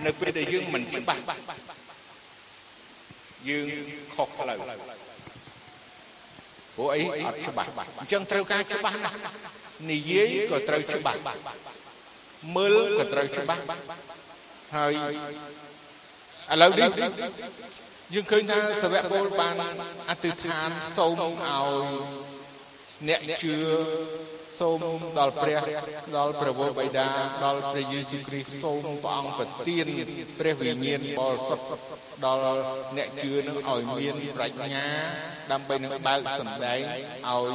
[0.07, 1.23] នៅពេលដែលយើងមិនច្បាស់
[3.49, 3.67] យើង
[4.15, 4.59] ខុសផ្លូវ
[6.77, 9.17] ព្រោះអីអត់ច្បាស់អញ្ចឹងត្រូវការច្បាស់ណាស់
[9.91, 11.19] និយាយក៏ត្រូវច្បាស់
[12.57, 13.63] មើលក៏ត្រូវច្បាស់
[14.77, 14.95] ហើយ
[16.53, 16.91] ឥឡូវនេះ
[18.15, 19.57] យើងឃើញថាសាវកពលបាន
[20.11, 22.13] អធិដ្ឋានសូមឲ្យ
[23.09, 23.55] អ្នកជឿ
[24.61, 24.81] សូម
[25.19, 25.61] ដល់ព្រះ
[26.17, 27.07] ដល់ព្រះវរបិតា
[27.45, 29.87] ដល់ព្រះយេស៊ូវគ្រីស្ទសូមព្រះអង្គប្រទាន
[30.39, 31.67] ព្រះវិញ្ញាណបរិសុទ្ធ
[32.25, 32.61] ដល់
[32.97, 34.87] អ្នកជឿនឹងឲ្យមានប្រាជ្ញា
[35.53, 36.81] ដើម្បីនឹងបើកសម្ដែង
[37.29, 37.51] ឲ្យ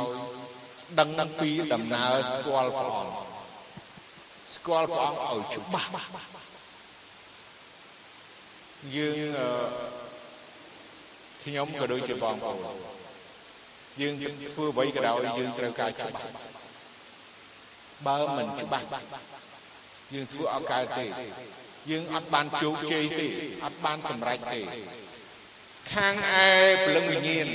[1.00, 3.16] ដឹងនឹងពីដំណើរស្គាល់ព្រះអង្គ
[4.56, 5.90] ស្គាល់ព្រះអង្គឲ្យច្បាស់
[8.96, 9.34] យើង
[11.44, 12.58] ខ្ញុំក៏ដូចជាបងប្អូន
[14.02, 14.14] យើង
[14.54, 16.57] ធ្វើអ្វីក៏ដោយយើងត្រូវការច្បាស់
[18.06, 18.88] បើមិនច្បាស់
[20.14, 21.06] យើងធ្វើអត់កើតទេ
[21.92, 23.28] យើងអត់បានជោគជ័យទេ
[23.66, 24.62] អត់បានសម្រេចទេ
[25.94, 26.50] ខាងឯ
[26.86, 27.48] ព្រលឹងវិញ្ញាណ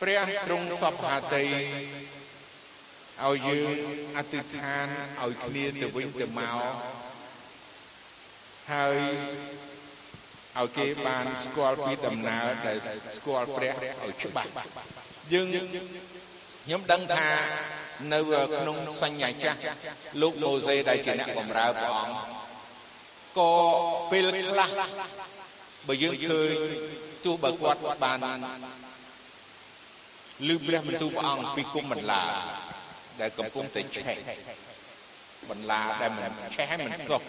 [0.00, 1.46] ព្រះទ្រង់សពហាតី
[3.24, 3.76] ឲ្យយើង
[4.16, 4.86] អធិដ្ឋាន
[5.22, 6.60] ឲ្យគ្នាទៅវិញទៅមក
[8.72, 8.98] ហើយ
[10.58, 12.78] ឲ្យគេបានស្គាល់ពីដំណើរដែល
[13.16, 13.74] ស្គាល់ព្រះ
[14.04, 14.50] ឲ្យច្បាស់
[15.32, 15.46] យើង
[16.64, 17.28] ខ្ញុំដឹងថា
[18.12, 18.18] នៅ
[18.56, 19.58] ក្នុងសញ្ញាចាស់
[20.20, 22.16] លោកម៉ូសេដែលជាអ្នកបម្រើព្រះអង្គ
[23.38, 23.52] ក៏
[24.10, 24.68] ពេលខ្លះ
[25.88, 26.50] បើយើងឃើញ
[27.24, 28.18] ទោះបើគាត់បាន
[30.48, 32.22] ឮព្រះបន្ទូលព្រះអង្គពីគុំបន្លា
[33.20, 34.18] ដែលកំពុងតែឆេះ
[35.50, 37.22] បន្លាដែលមិនឆេះឲ្យមិនសុខ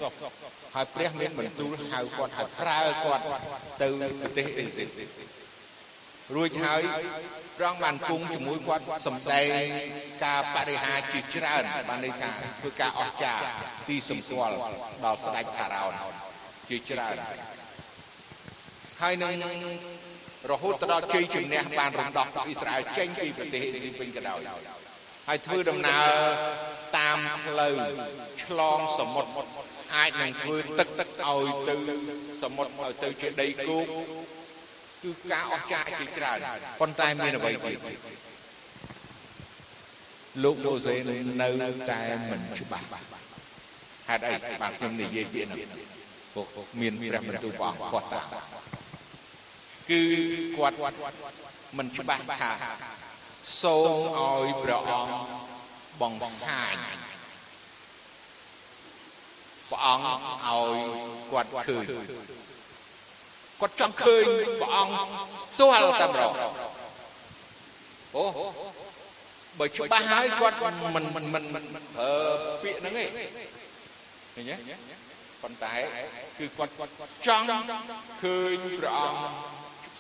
[0.76, 3.24] ហើយព្រះមានបន្ទូលហៅគាត់ឲ្យប្រើគាត់
[3.82, 3.88] ទៅ
[4.20, 4.90] ប្រទេសអេស៊ីប
[6.36, 6.82] រួចហើយ
[7.58, 9.50] ព្រះអង្គបានគង់ជាមួយគាត់សំដែង
[10.26, 13.44] ការបរិហាជាច្រើនបានន័យថាធ្វើការអស្ចារ្យ
[13.88, 14.56] ទីសម្គាល់
[15.06, 15.94] ដល់ស្ដេចផារ៉ោន
[16.70, 17.16] ជាច្រើន
[19.02, 19.34] ហើយនឹង
[20.52, 24.40] រហូតដល់ជ័យជំនះបានរំដោះអ៊ីស្រាអែលចេញពីប្រទេសអេស៊ីបវិញក៏ដោយ
[25.28, 26.10] ហើយធ្វើដំណើរ
[26.98, 27.76] តាមផ្លូវ
[28.44, 29.32] ឆ្លងសមុទ្រ
[29.98, 31.76] អាចនឹងធ្វើទឹកទឹកឲ្យទៅ
[32.44, 33.86] សមុទ្រឲ្យទៅជាដីគោក
[35.04, 36.38] គឺការអស្ចារ្យជាច្រើន
[36.82, 37.78] ប៉ុន្តែមានអ្វីទៀត
[40.44, 40.96] លោកម៉ូសេ
[41.42, 42.88] នៅតែមិនច្បាស់
[44.10, 45.68] ហេតុអីបាទខ្ញុំនិយាយពាក្យនេះ
[46.36, 46.48] ពុក
[46.82, 48.22] មានព្រះបន្ទូលព្រះអង្គគាត់តា
[49.90, 50.02] គឺ
[50.58, 50.78] គាត់
[51.78, 52.52] មិនច្បាស់ថា
[53.62, 56.76] សូមឲ្យព្រះអង្គបង្ហាញ
[59.70, 60.08] ព្រះអង្គ
[60.48, 60.78] ឲ្យ
[61.32, 61.86] គាត់ឃើញ
[63.62, 64.26] គាត់ចង់ឃើញ
[64.62, 64.94] ព្រះអង្គ
[65.54, 66.32] ផ្ទាល់តែម្ដង
[68.16, 68.24] អូ
[69.60, 70.58] បើច្បាស់ហើយគាត់
[70.96, 71.64] មិនមិនមិន
[71.96, 72.14] ប្រើ
[72.64, 73.10] ពាក្យហ្នឹងឯង
[74.36, 74.76] ឃើញទេ
[75.44, 75.74] ប៉ុន្តែ
[76.38, 76.72] គឺគាត់
[77.28, 77.46] ចង់
[78.22, 79.24] ឃើញព្រះអង្គ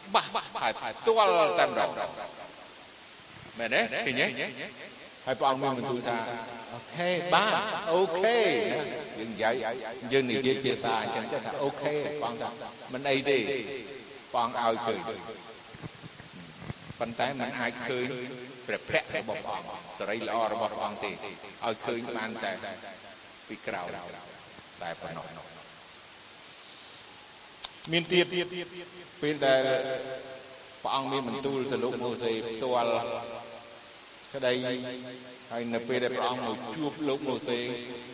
[0.06, 0.28] ច្បាស់
[0.63, 1.89] ហើយផ្ទាល់តែម្ដង
[3.60, 4.28] មែនទេឃើញទេ
[5.26, 6.18] ហើយព្រះអង្គមានបន្ទូលថា
[6.74, 7.54] អូខេបាន
[7.94, 8.40] អូខេ
[9.20, 9.56] យើងនិយាយ
[10.14, 12.50] យើងនិយាយភាសាអញ្ចឹងចេះថាអូខេព្រះអង្គថា
[12.94, 13.38] មិនអីទេ
[14.34, 15.00] ព្រះអង្គឲ្យឃើញ
[17.00, 18.08] ប៉ុន្តែมันអាចឃើញ
[18.68, 22.52] ព្រះភ័ក្ររបស់ព្រះអង្គសេរីល្អរបស់ព្រះអង្គទេឲ្យឃើញបានតែ
[23.48, 23.82] ពីក្រៅ
[24.84, 25.28] តែប៉ុណ្ណោះ
[27.92, 28.26] មានទៀត
[29.22, 29.62] ពេលដែល
[30.84, 32.92] ព្រះអង្គមានបន្ទូលទៅលោកម៉ូសេផ្ទាល់
[34.34, 34.54] ក្តី
[35.52, 37.60] ហើយនៅពេលដែលព្រះអង្គមកជួបលោកម៉ូសេ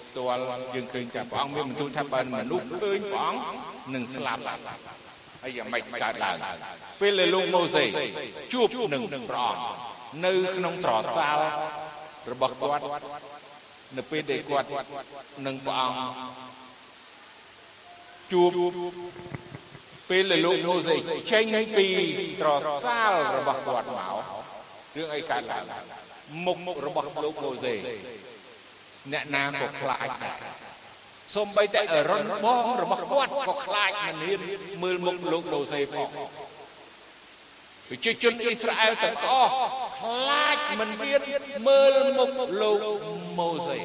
[0.08, 0.43] ផ្ទាល់
[0.75, 3.41] យើងឃើញថាព្រះអង្គមានបន្ទូលថាបើមនុស្សឃើញព្រះអង្គ
[3.93, 4.41] នឹងស្លាប់
[5.43, 6.38] ហើយយ៉ាងម៉េចកើតឡើង
[7.01, 7.84] ពេលដែលលោកម៉ូសេ
[8.53, 9.65] ជួបនឹងព្រះអង្គ
[10.25, 11.38] នៅក្នុងត្រសាល
[12.32, 12.84] របស់គាត់
[13.97, 14.67] នៅពេលដែលគាត់
[15.45, 15.99] នឹងព្រះអង្គ
[18.32, 18.49] ជួប
[20.10, 20.95] ពេលដែលលោកម៉ូសេ
[21.32, 21.43] ចេញ
[21.77, 21.88] ពី
[22.41, 22.49] ត្រ
[22.86, 24.23] សាលរបស់គាត់មក
[24.95, 25.65] រឿងអីកើតឡើង
[26.45, 27.73] មុខរបស់លោកម៉ូសេ
[29.13, 30.37] អ្នកណាក៏ខ្លាចដែរ
[31.35, 34.41] សូម្បីតែអរុនបងរបស់គាត់ក៏ខ្លាចមិនហ៊ាន
[34.83, 36.09] មើលមុខលោកម៉ូសេផង
[37.89, 39.51] ប្រជាជនអ៊ីស្រាអែលទាំងអស់
[39.99, 41.21] ខ្លាចមិនហ៊ាន
[41.67, 42.29] មើលមុខ
[42.61, 42.79] លោក
[43.39, 43.79] ម៉ូសេ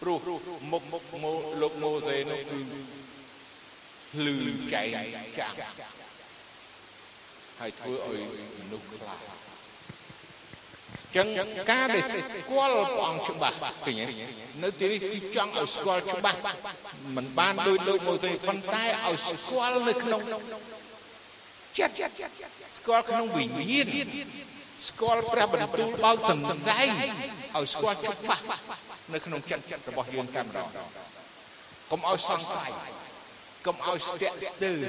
[0.00, 0.18] ព្រោះ
[0.72, 1.02] មុខមុខ
[1.62, 2.58] លោកម៉ូសេនោះគឺ
[4.12, 4.36] ភ្លឺ
[4.72, 4.86] ចែង
[5.38, 6.03] ចាំង
[7.60, 8.20] ហើយធ្វើឲ្យ
[8.58, 9.18] មនុស្សខ្លាច
[11.16, 11.28] ចឹង
[11.70, 14.26] ការដែលស្គាល់ព្រះអង្គច្បាស់ឃើញទេ
[14.62, 16.38] នៅទីនេះគឺចង់ឲ្យស្គាល់ច្បាស់
[17.16, 20.20] មិនបានដូចលោកម៉ូសេប៉ុន្តែឲ្យស្គាល់នៅក្នុង
[21.78, 21.96] ចិត្ត
[22.78, 23.86] ស្គាល់ក្នុងវិញ្ញាណ
[24.88, 26.40] ស្គាល់ព្រះបន្ទូលបើកសំ
[26.70, 26.88] ដែង
[27.56, 28.44] ឲ្យស្គាល់ច្បាស់
[29.14, 30.68] នៅក្នុងចិត្តរបស់យើងតែម្ដង
[31.90, 32.70] កុំឲ្យសង្ស័យ
[33.66, 34.80] កុំឲ្យស្ទាក់ស្ទើរ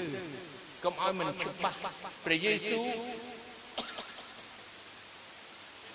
[0.83, 1.77] កុំឲ្យមិនច្បាស់
[2.25, 2.85] ព្រះយេស៊ូវ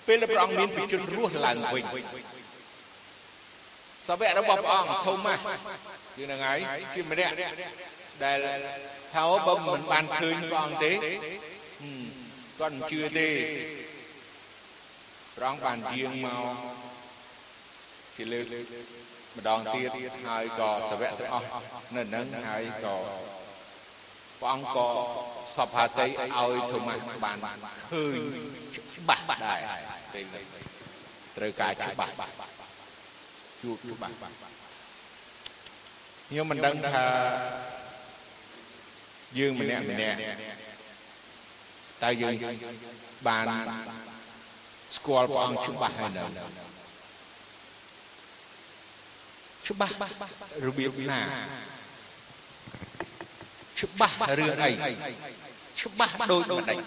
[0.06, 1.84] ពេលព្រះអង្គមានពិជនរស់ឡើងវិញ
[4.08, 5.42] សាវករបស់ព្រះអង្គថូម៉ាស់
[6.16, 6.58] គឺនឹងហើយ
[6.94, 7.34] ជាម្នាក់
[8.24, 8.38] ដែល
[9.14, 10.92] ថាបើមិនបានឃើញព្រះអង្គទេ
[12.58, 13.28] គាត់មិនជឿទេ
[15.36, 16.56] ព្រះអង្គបានយាងមក
[18.16, 18.44] ជាលើក
[19.38, 19.90] ម្ដងទៀត
[20.28, 21.46] ហើយក៏សាវកទាំងអស់
[21.96, 22.96] នៅនឹងហើយក៏
[24.40, 24.88] ព្រះអង្គក៏
[25.56, 26.90] សពហាតីឲ្យធម្ម
[27.24, 27.36] បាន
[27.90, 28.18] ឃើញ
[28.96, 29.58] ច្បាស់ដែរ
[30.14, 30.24] ពេល
[31.36, 32.12] ត្រូវការច្បាស់
[33.62, 34.14] ជួបច្បាស់
[36.28, 37.04] ខ្ញុំមិនដឹងថា
[39.38, 40.16] យើងម្នាក់ម្នាក់
[42.02, 42.34] តើយើង
[43.26, 43.46] បាន
[44.96, 46.24] ស្គាល់ព្រះអង្គច្បាស់ហើយនៅ
[49.68, 49.94] ច្បាស់
[50.66, 51.20] របៀបណា
[53.80, 54.70] ច្បាស់រឿងអី
[55.80, 56.78] ច្បាស់ដូចមិនដេច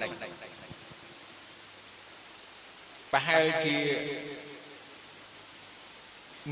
[3.11, 3.77] ប្រហែលជា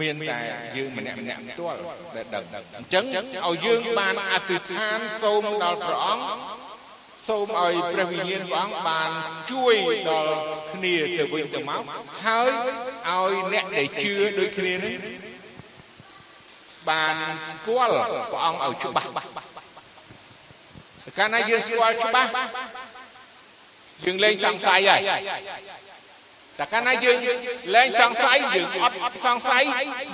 [0.01, 0.39] មានតែ
[0.77, 1.77] យើងម្នាក់ម្នាក់ផ្ទាល់
[2.15, 2.43] ដែលដឹង
[2.77, 3.05] អញ្ចឹង
[3.47, 6.25] ឲ្យយើងបានអធិដ្ឋានសូមដល់ព្រះអង្គ
[7.27, 9.09] សូមឲ្យព្រះវិញ្ញាណព្រះអង្គបាន
[9.51, 9.75] ជួយ
[10.09, 10.33] ដល់
[10.73, 11.83] គ្នាទៅវិញទៅមក
[12.25, 12.49] ហើយ
[13.09, 14.95] ឲ្យអ្នកដែលជឿដូចគ្នានេះ
[16.89, 17.15] បាន
[17.49, 17.97] ស្គាល់
[18.31, 19.11] ព្រះអង្គឲ្យច្បាស់
[21.17, 22.29] កាលណាយើងស្គាល់ច្បាស់
[24.05, 25.01] យើងលែងសង្ស័យហើយ
[26.59, 27.17] តែកាលណាយើង
[27.75, 28.95] លែងសង្ស័យយើងអត់
[29.25, 29.63] សង្ស័យ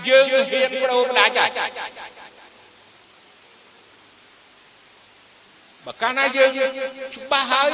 [0.09, 1.51] យើងហ៊ានបដូរផ្ដាច់ហើយ
[5.85, 6.49] បើកាលណាយើង
[7.15, 7.69] ច្បាស់ហើយ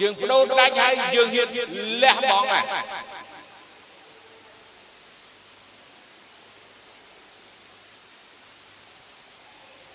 [0.00, 1.48] យើងបដូរផ្ដាច់ហើយយើងហ៊ាន
[2.02, 2.64] លះបង់ហើយ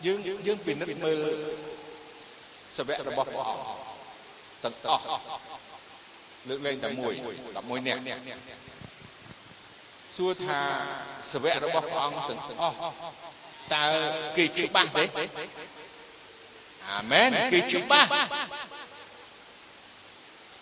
[0.05, 1.17] យើងយើងពិនិត្យមើល
[2.77, 3.63] សវៈរបស់ព្រះអង្គ
[4.63, 5.03] ទាំងអស់
[6.47, 7.13] លើកលែងតែមួយ
[7.55, 8.01] 11នាក់
[10.15, 10.59] សួរថា
[11.31, 12.75] សវៈរបស់ព្រះអង្គទាំងអស់
[13.73, 13.85] តើ
[14.37, 15.03] គេច្បាស់ទេ
[16.89, 18.09] អាមែនគេច្បាស់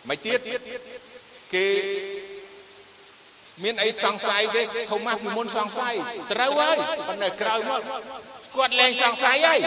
[0.09, 0.39] មិនទៀត
[1.53, 1.65] គេ
[3.63, 5.93] មានអីសង្ស័យទេធំម៉ាស់ពីមុនសង្ស័យ
[6.31, 7.81] ត្រូវហើយប៉ុន្តែក្រោយមក
[8.55, 9.59] គាត់លែងសង្ស័យហើយ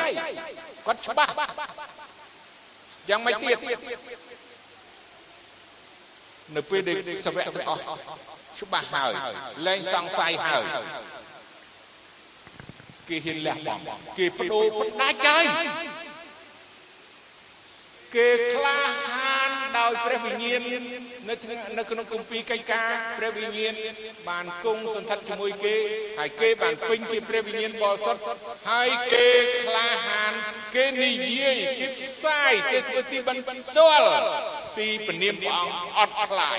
[0.87, 1.33] គាត់ច្បាស់
[3.09, 3.59] យ៉ាងមិនទៀត
[6.57, 7.83] នៅពេលដែលសវៈទាំងអស់
[8.61, 9.13] ច្បាស់ហើយ
[9.67, 10.65] លែងសង្ស័យហើយ
[13.09, 13.83] គេហ៊ានលះបង់
[14.19, 15.47] គេបដូរផ្ដាច់ហើយ
[18.15, 19.28] គេក្លាហាន
[19.79, 20.61] ដោយព្រះវិញ្ញាណ
[21.29, 21.35] នៅ
[21.79, 23.75] នៅក្នុងគម្ពីរកិច្ចការព្រះវិញ្ញាណ
[24.29, 25.75] បានគង់សន្ធិដ្ឋជាមួយគេ
[26.19, 28.23] ហើយគេបានពេញជាព្រះវិញ្ញាណបរិសុទ្ធ
[28.71, 29.27] ហើយគេ
[29.67, 30.33] ក្លាហាន
[30.75, 34.09] គេនិយាយគេផ្សាយគេធ្វើទីបន្ទាល់
[34.77, 36.59] ពីពនាមព្រះអង្គអត់ខ្លាច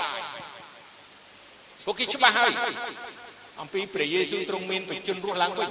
[1.84, 2.52] ពួកគេច្បាស់ហើយ
[3.60, 5.70] អំពីព្រះយេស៊ូវទ្រង់មានបជនរស់ឡើងវិញ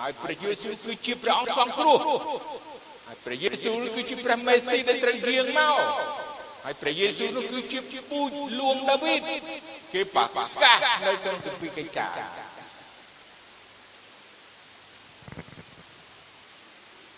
[0.00, 1.98] ហើយព្រះយេស៊ូវគឺជាព្រះអង្គសង្គ្រោះ
[3.06, 5.76] ហើយព្រះយេស៊ូវគឺជាព្រះមេស៊ីដែលត្រូវយាងមក
[6.68, 7.78] ហើយព្រះយេស៊ូវនោះគឺជា
[8.10, 9.20] ពូជលួងដាវីត
[9.94, 12.10] គេប្រកាសនៅក្នុងគម្ពីរកិច្ចការ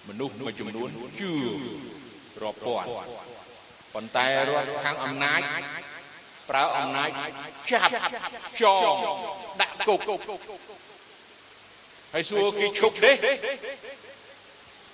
[0.08, 0.88] មនុស្សមួយចំនួន
[1.20, 1.32] ជឿ
[2.42, 2.88] រាប់ពាន់
[3.94, 5.40] ប៉ុន្តែរដ្ឋខាងអំណាច
[6.50, 7.10] ប្រើអំណាច
[7.70, 7.92] ចាប់
[8.62, 8.96] ចង
[9.60, 10.00] ដាក់គុក
[12.12, 13.12] ហើយសួរគេឈប់ទេ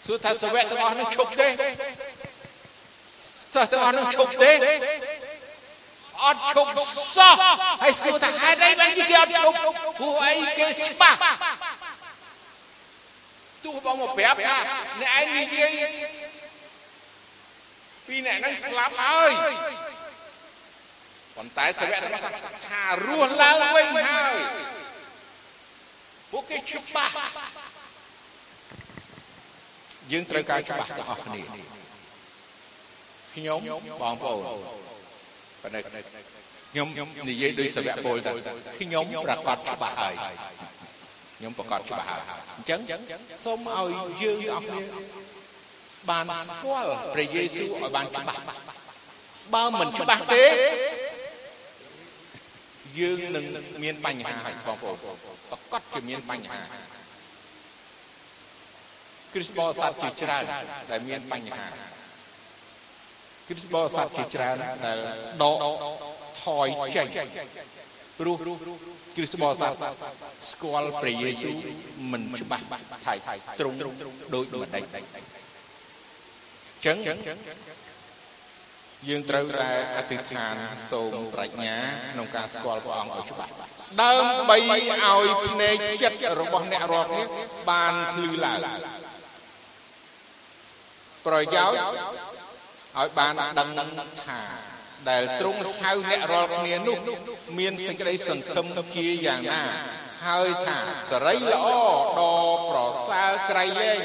[0.07, 1.49] សួរថាសាវកទាំងអស់នឹងឈប់ទេ
[3.55, 4.53] សិស្សទាំងអស់នឹងឈប់ទេ
[6.25, 6.71] អត់ឈប់
[7.17, 7.35] សោះ
[7.83, 9.57] ហើយសួរថាហេតុអីបានគេអត់ឈប់
[9.99, 11.19] ព្រោះអីគេច្បាស់
[13.65, 14.57] ទោះបងមកប្រាប់ថា
[15.01, 15.73] អ្នកឯងនិយាយ
[18.07, 19.33] ពីអ្នកហ្នឹងស្លាប់ហើយ
[21.37, 22.23] ប៉ុន្តែសាវករបស់
[22.69, 24.35] ថារស់ឡើងវិញហើយ
[26.31, 27.15] ពួកគេច្បាស់
[30.13, 31.84] យើងត្រូវការច្បាស់ទាំងអស់គ្នា
[33.35, 33.59] ខ្ញុំ
[34.03, 34.41] បងប្អូន
[35.63, 38.33] ប៉ុន្តែខ្ញុំនិយាយដោយសវៈពលតែ
[38.81, 40.15] ខ្ញុំប្រកាសច្បាស់ហើយ
[41.39, 42.23] ខ្ញុំប្រកាសច្បាស់ហើយ
[42.57, 43.01] អញ្ចឹង
[43.45, 43.91] សូមឲ្យ
[44.23, 44.83] យើងទាំងអស់គ្នា
[46.11, 48.43] បានស្គាល់ព្រះយេស៊ូវឲ្យបានច្បាស់
[49.55, 50.45] បើមិនច្បាស់ទេ
[52.99, 53.45] យើងនឹង
[53.83, 56.61] មានបញ្ហាហើយបងប្អូនប្រកាសជាមានបញ្ហា
[59.33, 60.45] គ្រិស្តបរិស័ទជាច្រើន
[60.91, 62.04] ដែលមានបញ្ហាគ្រិស្ត
[63.75, 64.99] បរិស័ទជាច្រើនដែល
[65.43, 65.57] ដក
[66.45, 67.07] ថយចេញ
[68.19, 68.37] ព្រោះ
[69.17, 69.73] គ្រិស្តបរិស័ទ
[70.51, 71.57] ស្គាល់ព្រះយេស៊ូវ
[72.13, 72.65] មិនច្បាស់
[73.07, 73.15] ថៃ
[73.61, 73.77] ត្រង់
[74.35, 74.85] ដូចម្ដេច
[76.85, 76.97] ចឹង
[79.09, 80.55] យើងត្រូវតែអធិដ្ឋាន
[80.91, 81.77] សូមប្រាជ្ញា
[82.13, 83.53] ក្នុងការស្គាល់ព្រះអង្គឲ្យច្បាស់
[84.03, 87.25] ដើម្បីឲ្យភ្នែកចិត្តរបស់អ្នករាល់គ្នា
[87.71, 88.61] បានភ្លឺឡើង
[91.27, 92.44] ប្រយោជន៍
[93.01, 93.71] ឲ្យបានដឹង
[94.25, 94.41] ថា
[95.11, 96.99] ដែលទ្រង់ហៅអ្នករាល់គ្នានោះ
[97.59, 99.63] មានសេចក្តីសង្ឃឹមជាយ៉ាងណា
[100.27, 100.79] ហើយថា
[101.11, 101.67] សរីល្អ
[102.19, 104.01] ដ៏ប្រសើរក្រៃលែង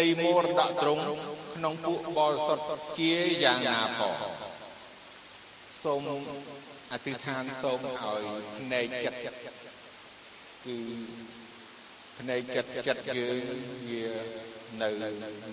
[0.00, 1.04] នៃមរតកទ្រង់
[1.54, 2.64] ក្នុងពួកបរិសុទ្ធ
[2.98, 3.12] ជា
[3.44, 4.14] យ៉ាងណាផង
[5.84, 6.02] សូម
[6.92, 8.22] អធិដ្ឋានសូមឲ្យ
[8.58, 9.20] ភ្នែកចិត្ត
[10.66, 10.78] គឺ
[12.18, 13.42] ភ្នែកចិត្តចិត្តយើង
[13.88, 14.04] វា
[14.82, 14.88] នៅ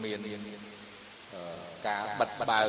[0.03, 0.19] មាន
[1.87, 2.67] ការបិទបើក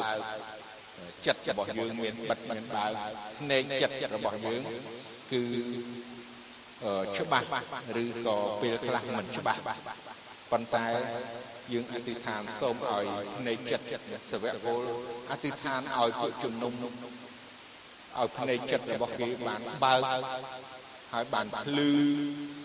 [1.26, 2.92] ចិត្តរបស់យើងមានបិទមានបើក
[3.38, 4.62] ភ្នែកចិត្តរបស់យើង
[5.32, 5.42] គឺ
[7.18, 7.46] ច្បាស់
[8.02, 9.60] ឬក៏ពេលខ្លះមិនច្បាស់
[10.52, 10.86] ប៉ុន្តែ
[11.72, 13.04] យើងអធិដ្ឋានសូមឲ្យ
[13.36, 13.86] ភ្នែកចិត្ត
[14.30, 14.82] សវៈពល
[15.30, 20.02] អធិដ្ឋានឲ្យពួកជំនុំឲ្យភ្នែកចិត្តរបស់គេបានបើក
[21.12, 21.90] ហើយបានភ្លឺ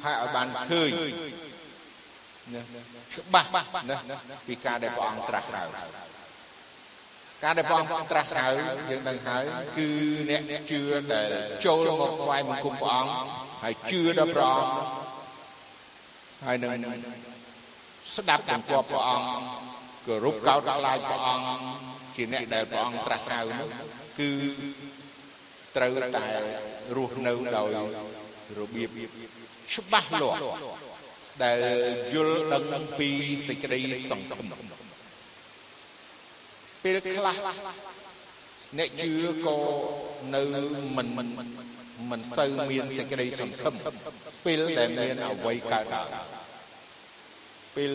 [0.03, 0.91] ហើយឲ្យបានឃើញ
[3.15, 3.49] ច្បាស់
[3.89, 3.97] ណា
[4.47, 5.63] ពីការដែលព្រះអង្គត្រាស់ហៅ
[7.45, 8.47] ការដែលព្រះអង្គត្រាស់ហៅ
[8.89, 9.43] យើងដឹងហើយ
[9.77, 9.87] គឺ
[10.29, 10.81] អ្នកជឿ
[11.13, 11.27] ដែល
[11.65, 13.11] ចូលមកថ្វាយបង្គំព្រះអង្គ
[13.63, 14.77] ហើយជឿដល់ព្រះអង្គ
[16.45, 16.71] ហើយនឹង
[18.15, 19.27] ស្ដាប់បង្គាប់ព្រះអង្គ
[20.07, 21.47] គោរពកោតខ្លាចព្រះអង្គ
[22.15, 23.69] ជាអ្នកដែលព្រះអង្គត្រាស់ហៅនោះ
[24.19, 24.29] គឺ
[25.75, 26.25] ត្រូវតែ
[26.95, 27.69] រស់នៅដោយ
[28.57, 28.89] របៀប
[29.73, 30.39] ច្បាស់លាស់
[31.43, 31.57] ដែល
[32.13, 33.09] យល់ដឹងពី
[33.47, 33.79] សេចក្តី
[34.09, 34.84] សង្ឃឹម
[36.85, 37.37] ពេលខ្លះ
[38.77, 39.11] អ្នកជឿ
[39.45, 39.57] ក៏
[40.35, 40.41] នៅ
[40.97, 41.07] មិន
[42.11, 43.73] មិនសូវមានសេចក្តីសង្ឃឹម
[44.45, 46.09] ពេលដែលមានអវ័យកើតឡើង
[47.75, 47.91] ពេល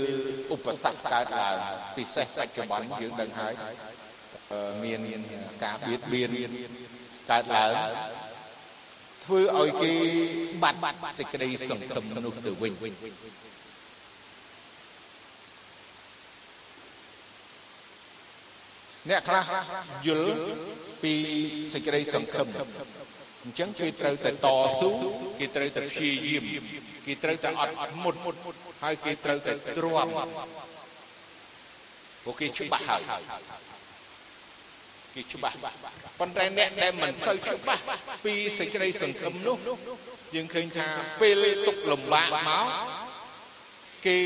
[0.55, 1.57] ឧបសគ្គកើតឡើង
[1.96, 3.55] ពិសេសបច្ចុប្បន្នយើងដឹងហើយ
[4.85, 5.00] មាន
[5.64, 6.31] ការបៀតបៀន
[7.31, 7.72] កើតឡើង
[9.24, 9.92] ធ្វើឲ្យគេ
[10.62, 10.79] បាត់
[11.18, 12.72] សេចក្តីសង្ឃឹមនោះទៅវិញ
[19.08, 19.44] អ្នកខ្លះ
[20.06, 20.34] យល់
[21.02, 21.12] ពី
[21.72, 22.46] សេចក្តីសង្ឃឹម
[23.44, 24.46] អញ្ចឹងគេត្រូវតែត
[24.78, 24.90] ស៊ូ
[25.38, 26.44] គេត្រូវតែព្យាយាម
[27.06, 28.14] គេត្រូវតែអត់អត់មុត
[28.82, 30.08] ហើយគេត្រូវតែទ្រាំ
[32.24, 33.22] ពួកគេច្បាស់ហើយ
[35.14, 35.56] គេច្បាស់
[36.20, 37.82] ប៉ុន្តែអ្នកដែលមិនសូវច្បាស់
[38.24, 39.56] ពីសេចក្តីសង្ឃឹមនោះ
[40.34, 40.86] យើងឃើញថា
[41.20, 42.66] ពេលទុកលំបាកមក
[44.06, 44.18] គេ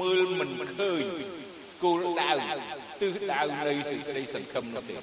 [0.00, 1.02] មើលមិនឃើញ
[1.82, 2.32] គោលដៅ
[3.02, 4.94] ទិសដៅនៃសេចក្តីសង្ឃឹមនោះទេ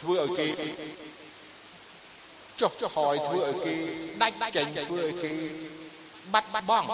[0.00, 0.46] ធ្វើឲ្យគេ
[2.60, 3.74] ចុះចុះហើយធ្វើឲ្យគេ
[4.22, 5.32] ដាច់ចេញធ្វើឲ្យគេ
[6.34, 6.86] បាត់បង់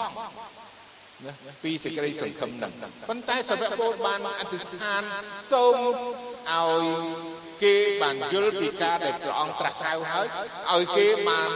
[1.25, 2.71] ណាពីសេចក្តីសង្ឃឹមហ្នឹង
[3.09, 5.01] ប៉ុន្តែសាវកពលបានអធិដ្ឋាន
[5.51, 5.77] សូម
[6.51, 6.85] ឲ្យ
[7.63, 10.27] គេបានយល់ពីការដែលព្រះអង្គត្រាស់ហៅហើយ
[10.73, 11.49] ឲ្យគេបាន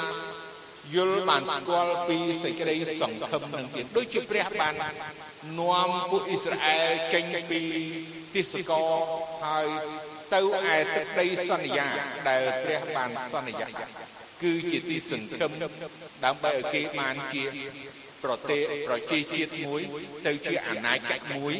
[0.96, 4.74] យល់បានស្គាល់ពីសេចក្តីសង្ឃឹមនឹងទៀតដូចជាព្រះបាន
[5.60, 7.62] នាំពួកអ៊ីស្រាអែលចេញពី
[8.36, 8.92] ទេសកល
[9.46, 9.68] ហើយ
[10.34, 10.42] ទៅ
[10.76, 11.88] ឯទឹកដីសន្យា
[12.28, 13.68] ដែលព្រះបានសន្យា
[14.44, 15.52] គឺជាទីសង្ឃឹម
[16.26, 17.44] ដើម្បីឲ្យគេបានជា
[18.24, 19.82] ប្រទេសប្រជាជាតិមួយ
[20.28, 21.54] ទៅជាអាណាចក្រមួយ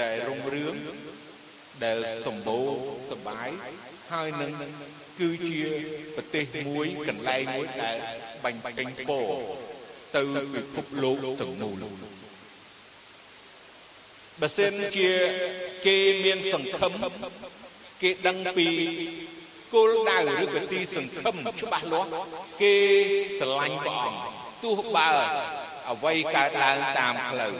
[0.00, 0.76] ដែលរុងរឿង
[1.84, 2.68] ដែលសម្បូរ
[3.10, 3.48] សបាយ
[4.12, 4.52] ហើយនឹង
[5.20, 5.60] គឺជា
[6.16, 7.96] ប្រទេសមួយកន្លែងមួយដែល
[8.44, 9.20] បាញ់ពេញពោ
[10.16, 10.22] ទៅ
[10.54, 11.84] ពិភពលោកទាំងមូល
[14.40, 15.10] បើសិនជា
[15.86, 16.92] គេមានសង្ឃឹម
[18.02, 18.68] គេដឹងពី
[19.74, 22.10] គោលដៅឬក៏ទីសង្ឃឹមច្បាស់លាស់
[22.62, 22.74] គេ
[23.38, 24.22] ស្រឡាញ់ព្រះអង្គ
[24.64, 25.08] ទោះបើ
[25.90, 27.54] អ្វីកើតឡើងតាមផ្លូវ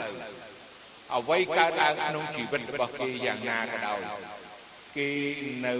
[1.15, 3.99] អ្វីកើតឡើងក្នុងជីវិតរបស់គេយ៉ាងណាក៏ដោយ
[4.97, 5.09] គេ
[5.65, 5.73] នៅ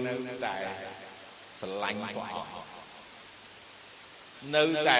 [0.44, 0.56] តែ
[1.62, 2.72] ស្រឡាញ់ព្រះអង្គ
[4.56, 4.98] នៅតែ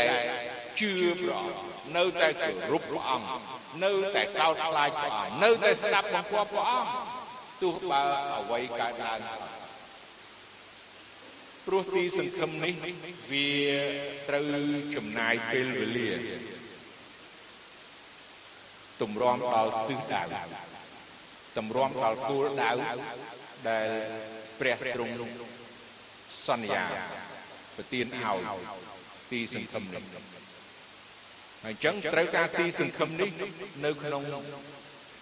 [0.80, 3.28] ជឿព្រះអង្គនៅតែគោរពព្រះអង្គ
[3.84, 6.90] នៅតែកោតខ្លាចព្រះអង្គនៅតែស្ដាប់បង្គាប់ព្រះអង្គ
[7.62, 8.02] ទោះបើ
[8.38, 9.20] អ្វីកើតឡើង
[11.66, 12.74] ព្រោះទីសង្ឃឹមនេះ
[13.30, 13.48] វា
[14.28, 14.46] ត្រូវ
[14.96, 16.10] ចំណាយពេលវេលា
[19.02, 20.22] ទម្រាំដល់ទិសដៅ
[21.58, 22.70] ទម្រាំដល់គោលដៅ
[23.68, 23.88] ដែល
[24.60, 25.14] ព្រះទ្រង់
[26.46, 26.84] សន្យា
[27.76, 28.40] ប្រទានឲ្យ
[29.30, 30.04] ទីសង្ឃឹមនេះ
[31.64, 33.30] ហើយអញ្ចឹងត្រូវការទីសង្ឃឹមនេះ
[33.84, 34.22] នៅក្នុង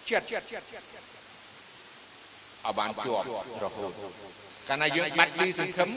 [0.09, 3.25] ចិត្តឲ្យបានជាប់
[3.65, 3.91] រហូត
[4.69, 5.89] កាលណាយើងបាត់ទីសង្ឃឹម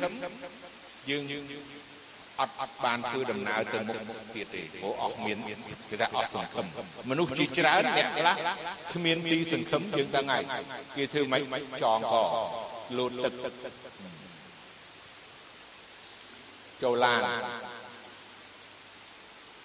[1.10, 1.22] យើង
[2.40, 3.98] អត់អត់បានធ្វើដំណើរទៅមុខ
[4.34, 5.38] ទៀតទេព្រោះអស់មាន
[5.90, 6.66] គេថាអស់សង្ឃឹម
[7.10, 8.34] មនុស្សជាច្រើនអ្នកខ្លះ
[8.92, 10.44] គ្មានទីសង្ឃឹមយើងដឹងហើយ
[10.96, 12.14] គេធ្វើម៉េចចងក
[12.98, 13.54] លោតទឹក
[16.82, 17.20] ចូលឡាន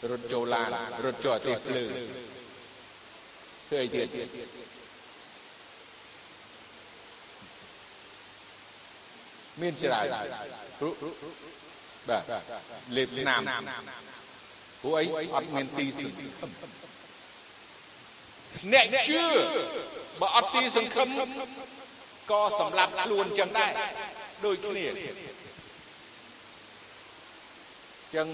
[0.10, 0.68] រត់ចូលឡាន
[1.06, 1.90] រត់ចូលអទេសភ្លើង
[3.68, 4.08] ធ្វើអីទៀត
[9.62, 10.06] មានច្រើន
[10.80, 10.94] ព្រោះ
[12.10, 12.24] បាទ
[12.96, 13.42] លេបស្នាម
[14.82, 16.52] ព្រោះអីអត់មានទីសង្ឃឹម
[18.74, 19.24] អ្នកជឿ
[20.22, 21.10] បើអត់ទីសង្ឃឹម
[22.32, 23.72] ក៏សម្លាប់ខ្លួនចឹងដែរ
[24.46, 25.29] ដូចគ្នា
[28.16, 28.28] ចឹង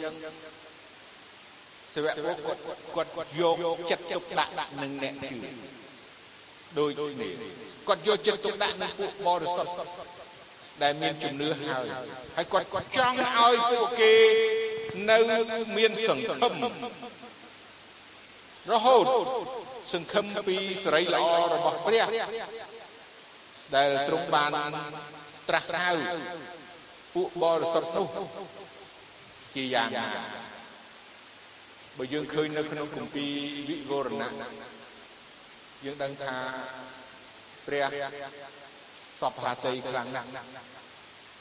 [1.94, 3.42] សាវកគាត់គាត់យ
[3.76, 4.52] កចិត្តទុកដាក់
[4.84, 5.38] នឹងអ្នកជឿ
[6.80, 7.30] ដូចគ្នា
[7.88, 9.72] គាត់យកចិត្តទុកដាក់នឹងពួកបរិសុទ្ធ
[10.84, 11.86] ដែលមានជំនឿហើយ
[12.36, 14.14] ហើយគាត់គាត់ចង់ឲ្យពួកគេ
[15.12, 15.18] នៅ
[15.78, 16.54] មានសង្ឃឹម
[18.72, 19.06] រហូត
[19.94, 21.24] សង្ឃឹមពីសេរីល្អ
[21.54, 22.06] របស់ព្រះ
[23.76, 24.52] ដែលទ្រង់បាន
[25.50, 25.92] ត្រាស់ហៅ
[27.16, 28.08] ពួកបរិសុទ្ធនោះ
[29.56, 30.08] ជាយ៉ាងណា
[31.98, 33.32] បើយើងឃើញនៅក្នុងគម្ពីរ
[33.70, 34.32] វិវរណៈ
[35.86, 36.36] យើងដឹងថា
[37.68, 37.86] ព្រះ
[39.22, 40.30] សពហាតីខ្លាំងណាស់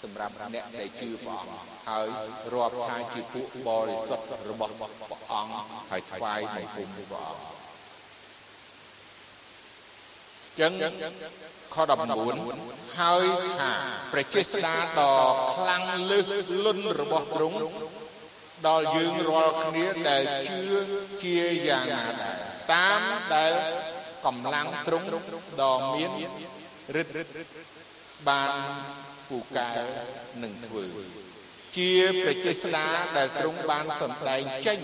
[0.03, 1.55] សម្រាប់អ្នកដែលជឿព្រះអង្គ
[1.89, 2.07] ហើយ
[2.55, 5.55] រាប់ថាជាពួកបរិសុទ្ធរបស់ព្រះអង្គ
[5.91, 7.65] ហើយថ្វាយបង្គំព្រះអង្គ
[10.61, 10.73] ចឹង
[11.75, 11.77] ខ
[12.39, 13.27] 19ហើយ
[13.59, 13.73] ថា
[14.13, 15.15] ព្រះចេស្តាដ៏
[15.57, 17.57] ខ្លាំងលើសលន់របស់ទ្រង់
[18.67, 20.79] ដល់យើងរាល់គ្នាដែលជឿ
[21.23, 21.39] ជា
[21.69, 22.39] យ៉ាងណាដែរ
[22.73, 23.01] តាម
[23.35, 23.53] ដែល
[24.27, 25.07] កម្លាំងទ្រង់
[25.63, 26.11] ដ៏មាន
[26.97, 27.15] រិទ្ធ
[28.29, 28.51] បាន
[29.29, 29.71] ពូកែ
[30.43, 30.85] នឹងធ្វើ
[31.77, 31.93] ជា
[32.25, 32.87] ប្រជាស្ដា
[33.17, 34.79] ដែលទ្រង់បានសម្ដែងចេញ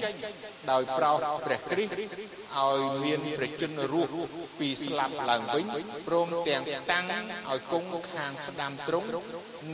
[0.70, 4.10] ដោយប្រោសព្រះគ្រីស្ទឲ្យមានព្រះជន្មរស់
[4.58, 5.66] ពីស្លាប់ឡើងវិញ
[6.06, 6.62] ព្រមទាំង
[6.92, 7.06] តាំង
[7.50, 9.08] ឲ្យគង់ខាងស្ដាំទ្រង់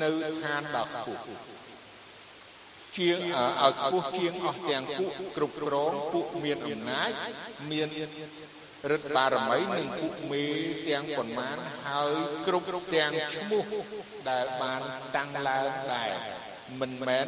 [0.03, 0.11] នៅ
[0.45, 1.23] ឋានដ៏ខ្ពស់
[2.99, 3.19] ជាង
[3.63, 7.11] ឲ្យខ្ពស់ជាងអស់ទាំងពួកគ្រប់គ្រងពួកមានអំណាច
[7.71, 7.89] មាន
[8.93, 10.45] រិទ្ធបារមីនិងពួកមេ
[10.89, 11.57] ទាំងប៉ុន្មាន
[11.89, 12.13] ហើយ
[12.47, 13.65] គ្រប់ទាំងឈ្មោះ
[14.31, 14.81] ដែលបាន
[15.17, 16.11] តាំងឡើងដែរ
[16.81, 17.27] មិនមែន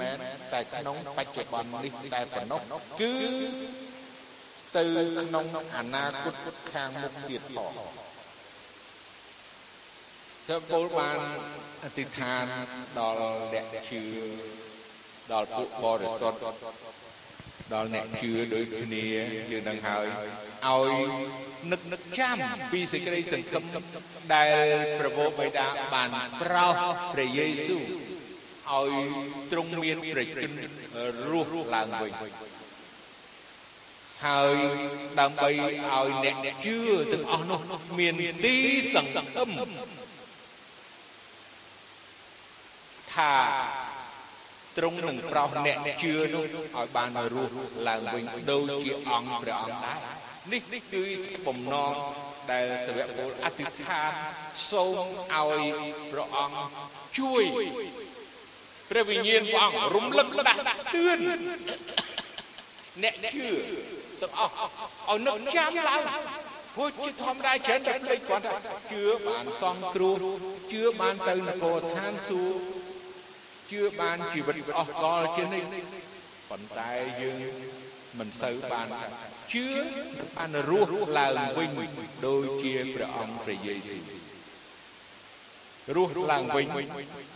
[0.53, 2.61] តែក្នុងបច្ចុប្បន្ននេះតែប៉ុណ្ណោះ
[3.01, 3.15] គឺ
[4.77, 4.83] ទៅ
[5.19, 5.47] ក្នុង
[5.77, 6.35] អនាគត
[6.73, 7.73] ខាងមុខទៀតផង
[10.49, 11.19] ចុះពលបាន
[11.85, 12.45] អធិដ្ឋាន
[12.99, 14.05] ដល់អ្នកជឿ
[15.33, 16.41] ដល់ពួកបរិសុទ្ធ
[17.75, 19.05] ដល់អ្នកជឿដូចគ្នា
[19.51, 20.07] យើងនឹងហើយ
[20.67, 20.91] ឲ្យ
[21.71, 22.37] នឹកនឹកចាំ
[22.73, 23.63] ពីសេចក្តីសង្ឃឹម
[24.35, 24.57] ដែល
[24.99, 26.09] ព្រះវរបិតាបាន
[26.43, 26.75] ប្រោស
[27.13, 27.85] ព្រះយេស៊ូវ
[28.73, 28.91] ឲ្យ
[29.51, 30.59] ទ្រង់មានព្រះជន្ម
[31.31, 32.13] រស់ឡើងវិញ
[34.27, 34.57] ហើយ
[35.21, 36.77] ដើម្បីឲ្យអ្នកជឿ
[37.13, 37.61] ទាំងអស់នោះ
[37.99, 38.15] មាន
[38.45, 38.57] ទី
[38.95, 39.51] សង្ឃឹម
[43.15, 43.35] ថា
[44.79, 47.55] ទ្រង់នឹងប្រោសអ្នកជឿនោះឲ្យបានរស់
[47.89, 49.99] ឡើងវិញដូចជាអង្គព្រះអង្គដែរ
[50.53, 50.63] នេះ
[50.93, 51.03] គឺ
[51.47, 51.93] បំណង
[52.51, 54.13] ដែលសាវកពលអធិដ្ឋាន
[54.71, 54.97] សូម
[55.35, 55.65] ឲ្យ
[56.13, 56.61] ព្រះអង្គ
[57.19, 57.43] ជួយ
[58.91, 60.61] ព្រះវិញ្ញាណព្រះអង្គរំលឹកដាស់
[60.95, 61.21] តឿន
[63.03, 63.51] អ្នកជឿ
[64.23, 64.53] ទាំងអស់
[65.09, 66.03] ឲ្យនឹកចាំឡើង
[66.77, 68.45] ព្រោះជាធម្មតាច្រើនតែភ្លេចគាត់
[68.93, 70.17] ជឿបានសំគ្រោះ
[70.73, 72.88] ជឿបានទៅនគរឋានសួគ៌
[73.71, 75.69] ជឿបានជីវិតអស់កលជានិច្ច
[76.51, 76.91] ប៉ុន្តែ
[77.21, 77.39] យើង
[78.19, 78.89] មិនសូវបាន
[79.53, 79.67] ជឿ
[80.37, 81.71] បានរស់ឡើងវិញ
[82.27, 84.05] ដូចជាព្រះអង្គព្រះយេស៊ូវ
[85.97, 86.67] រស់ឡើងវិញ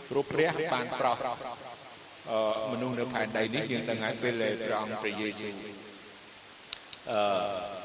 [0.09, 1.17] ព្រោះព្រះបានប្រោស
[2.31, 2.39] អឺ
[2.71, 5.53] មនុស្សនៅផែនដីនេះយើងដឹងហើយពេលព្រះអង្គព្រះយេស៊ូវ
[7.11, 7.21] អឺ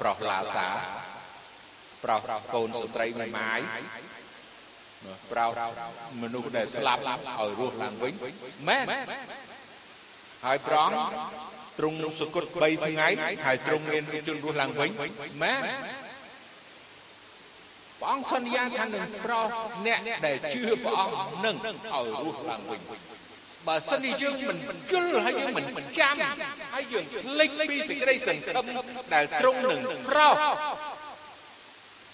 [0.00, 0.68] ប្រោសឡាសា
[2.04, 2.20] ប្រោស
[2.54, 3.60] កូនស្ត្រីមួយម៉ាយ
[5.32, 5.50] ប្រោស
[6.22, 8.12] មនុស្សដែលស្លាប់ឲ្យរស់ឡើងវិញ
[8.68, 8.86] មែន
[10.44, 10.90] ហើយប្រង
[11.78, 13.08] ទ្រង់សគត់3ថ្ងៃ
[13.46, 14.90] ហើយទ្រង់មានជនរស់ឡើងវិញ
[15.42, 15.60] មែន
[18.00, 19.46] ព្រះអង្គសន្យាថានឹងប្រោស
[19.86, 22.80] អ្នកដែលជឿព្រះអង្គនឹងឲ្យរស់ឡើងវិញ
[23.68, 24.58] បើសិនជាយើងមិន
[24.90, 25.66] យល់ហើយយើងមិន
[25.98, 26.14] ចាំ
[26.74, 28.64] ហើយយើងភ្លេចពីសេចក្តីសង្ឃឹម
[29.14, 30.36] ដែលទ្រង់នឹងប្រោស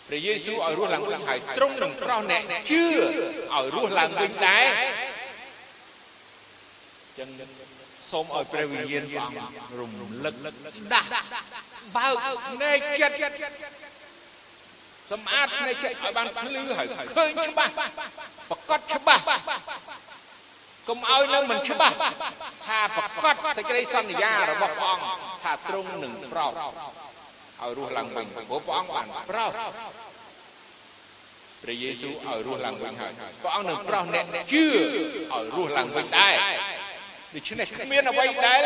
[0.09, 2.84] ព្រះយេស៊ូវឲ្យរស់ឡើងវិញហើយទ្រង់នឹងប្រោសអ្នកជឿ
[3.55, 4.66] ឲ្យរស់ឡើងវិញដែរ
[7.18, 7.28] ចឹង
[8.11, 9.90] សូមឲ្យព្រះវិញ្ញាណព្រះអង្គរំ
[10.24, 10.34] លឹក
[10.92, 11.09] ដាស់
[11.96, 12.16] បើក
[12.48, 13.16] ភ្នែកចិត្ត
[15.11, 16.86] សម្អាតភ្នែកចិត្តឲ្យបានភ្លឺហើយ
[17.16, 17.72] ឃើញច្បាស់
[18.50, 19.22] ប្រកបច្បាស់
[20.88, 21.96] កុំឲ្យនៅមិនច្បាស់
[22.66, 25.05] ថាប្រកបសេចក្តីសន្យារបស់ព្រះអង្គ
[25.42, 26.52] ថាទ្រង់នឹងប្រោស
[27.65, 29.51] ឲ្យរស់ឡើងវិញព្រោះព្រះអង្គបានប្រោស
[31.62, 33.12] ព្រះយេស៊ូវឲ្យរស់ឡើងវិញហើយ
[33.43, 36.35] ព្រះអង្គនឹងប្រោសអ្នកជឿឲ្យរស់ឡើងវិញដែរ
[37.35, 38.62] ដូច្នេះគ្មានអ្វីដែល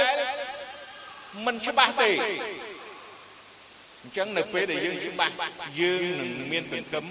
[1.47, 2.11] មិនច្បាស់ទេ
[4.05, 5.33] អញ្ចឹងនៅពេលដែលយើងច្បាស់
[5.81, 7.03] យើងនឹងមានសង្ឃឹម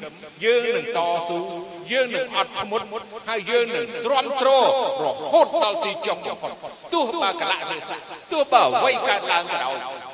[0.45, 1.37] យើងនឹងតស៊ូ
[1.91, 2.85] យើងនឹងអត់ធ្មត់
[3.29, 4.63] ហើយយើងនឹងទ្រាំទ្ររ
[5.33, 6.51] ហូតដល់ទីចុងបំផុត
[6.93, 7.77] ទោះបើកលៈទេ
[8.31, 10.06] ទោះបើអ្វីកើតឡើងក៏ដោយ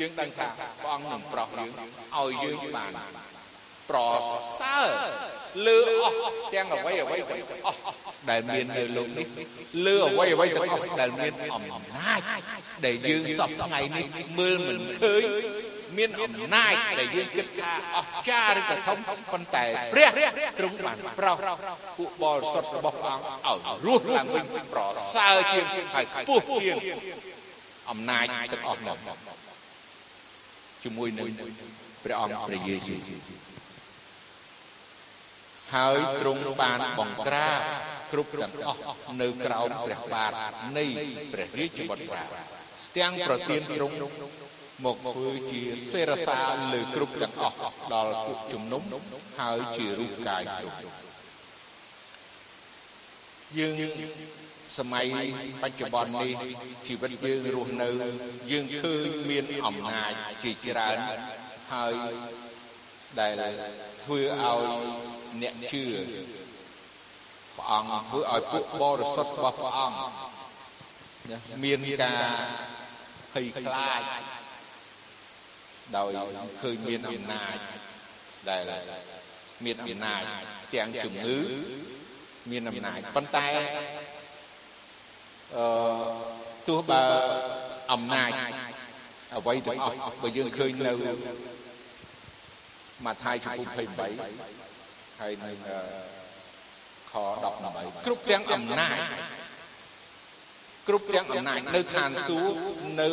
[0.00, 0.46] យើងដឹងថា
[0.82, 2.92] ព្រះអង្គនឹងប្រោសយើងឲ្យយើងបាន
[3.90, 3.98] ប្រ
[4.60, 4.88] សើរ
[5.66, 6.16] លើអស់
[6.54, 7.80] ទាំងអ្វីអ្វីទាំងអស់
[8.30, 9.26] ដែលមាននៅលោកនេះ
[9.86, 11.64] លើអ្វីអ្វីទាំងអស់ដែលមានអំ
[11.96, 12.20] ណាច
[12.86, 14.06] ដែលយើងសពថ្ងៃនេះ
[14.38, 15.22] មើលមិនឃើញ
[15.98, 18.98] មានអំណាចដែលយើងគិតថាអស្ចារ្យឬក៏ធំ
[19.32, 20.10] ប៉ុន្តែព្រះ
[20.58, 21.38] ទ្រង់បានប្រោស
[21.98, 24.82] ពួកបរិសុទ្ធរបស់ព្រះអង្គឲ្យរស់ឡើងវិញប្រ
[25.14, 26.78] សើរជាងហើយខ្ពស់ជាង
[27.90, 28.98] អំណាចទាំងអស់នោះ
[30.84, 31.28] ជាមួយនឹង
[32.04, 33.00] ព្រះអង្គព្រះយេស៊ូវ
[35.74, 37.60] ហើយទ្រង់បានបង្ក្រាប
[38.12, 38.80] គ្រប់ទាំងអស់
[39.20, 40.32] នៅក្រោមព្រះបាទ
[40.78, 40.86] នៃ
[41.32, 42.22] ព្រះរាជបុត្រា
[42.98, 43.96] ទាំងប្រទានទ្រង់
[44.84, 45.62] មកធ្វើជា
[45.92, 46.38] សេរសា
[46.72, 47.58] លើគ្រប់ទាំងអស់
[47.94, 48.82] ដល់ពួកជំនុំ
[49.38, 50.78] ហើយជារូបកាយគ្រប់
[53.58, 53.72] យើង
[54.78, 55.06] សម័យ
[55.62, 56.34] បច្ចុប្បន្ននេះ
[56.86, 57.88] ជីវិតយើងរស់នៅ
[58.50, 60.12] យើងឃើញមានអំណាច
[60.42, 60.98] ជាច្រើន
[61.72, 61.94] ហើយ
[63.20, 63.42] ដែល
[64.04, 64.84] ធ្វើឲ្យ
[65.42, 65.84] អ្នកជឿ
[67.56, 69.98] ព្រះអង្គធ្វើឲ្យពួកបរិសុទ្ធរបស់ព្រះអង្គ
[71.64, 72.26] មានការ
[73.32, 74.02] ភ័យខ្លាច
[75.96, 76.10] ដោយ
[76.60, 77.56] ឃើញមានអំណាច
[78.50, 78.62] ដែល
[79.64, 80.22] មានអំណាច
[80.74, 81.38] ទាំងជំងឺ
[82.50, 84.13] មានអំណាចប៉ុន្តែអឺ
[86.68, 87.02] ទោះបើ
[87.92, 88.30] អំណាច
[89.36, 90.92] អ្វីទាំងអស់បើយើងឃើញនៅ
[93.04, 95.56] ម៉ាថាយជំពូក23ហើយនឹង
[97.12, 97.14] ខ
[97.60, 98.98] 18គ្រប់ទាំងអំណាច
[100.88, 102.56] គ្រប់ទាំងអំណាចនៅឋានសួគ៌
[103.00, 103.08] នៅ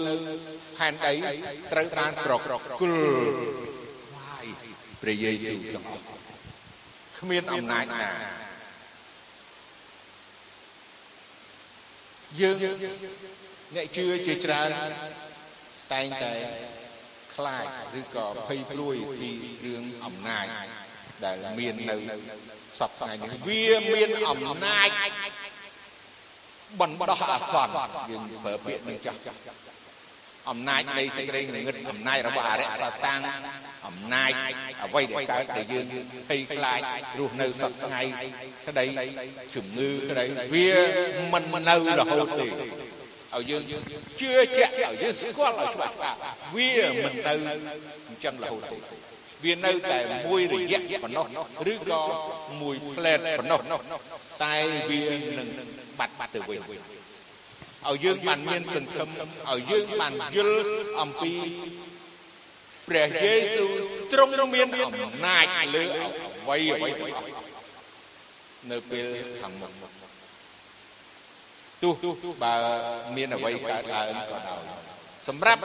[0.78, 1.14] ផែនដី
[1.72, 2.62] ត្រូវបានប្រកគល់
[5.02, 6.04] ព្រះយេស៊ូវទាំងអស់
[7.20, 8.12] គ្មានអំណាចណា
[12.40, 12.56] យើង
[13.76, 14.70] អ្នកជឿជាច្រើន
[15.94, 16.32] តែងតែ
[17.36, 17.66] ខ្លាច
[18.00, 19.30] ឬក៏ភ័យព្រួយពី
[19.66, 20.46] រឿងអំណាច
[21.26, 21.96] ដែលមាននៅ
[22.80, 24.90] សពថ្ងៃនេះវាមានអំណាច
[26.80, 27.74] បណ្ដោះអាសន្ន
[28.10, 29.20] យើងប្រើពាក្យនឹងចាស់
[30.50, 33.22] អំណាចនៃសេចក្តីងឹតអំណាចរបស់អរិយសតាំង
[33.88, 34.32] អំណាច
[34.84, 35.86] អ្វីដែលកើតដែលយើង
[36.30, 36.80] ភ័យខ្លាច
[37.20, 38.02] រស់នៅសពថ្ងៃ
[38.68, 38.86] ក្តី
[39.56, 40.70] ជំងឺក្តីវា
[41.34, 43.64] មិននៅរហូតទេឲ្យយើង
[44.22, 46.12] ជឿជាក់ឲ្យយើងស្គាល់ឲ្យច្បាស់ថា
[46.56, 46.70] វា
[47.04, 47.34] មិននៅ
[48.10, 48.78] អញ្ចឹងរហូតទេ
[49.44, 51.26] វានៅតែមួយរយៈប៉ុណ្ណោះ
[51.74, 52.02] ឬក៏
[52.62, 53.60] មួយផ្លែតប៉ុណ្ណោះ
[54.44, 54.56] តែ
[54.90, 55.02] វា
[55.38, 55.48] នឹង
[56.00, 59.10] បាត់បាត់ទៅវិញឲ្យយើងបានមានសង្ឃឹម
[59.50, 60.58] ឲ្យយើងបានយល់
[61.02, 61.34] អំពី
[62.92, 63.72] ព្រះយេស៊ូវ
[64.12, 64.72] ទ្រង់មានអំ
[65.26, 65.84] ណាចលើ
[66.42, 67.30] អ្វីអ្វីទាំងអស់
[68.72, 69.06] នៅពេល
[69.42, 69.72] ខាងមុខ
[71.84, 71.94] ទោះ
[72.44, 72.56] បើ
[73.16, 74.62] មានអ្វីកើតឡើងក៏ដោយ
[75.28, 75.62] សម្រាប់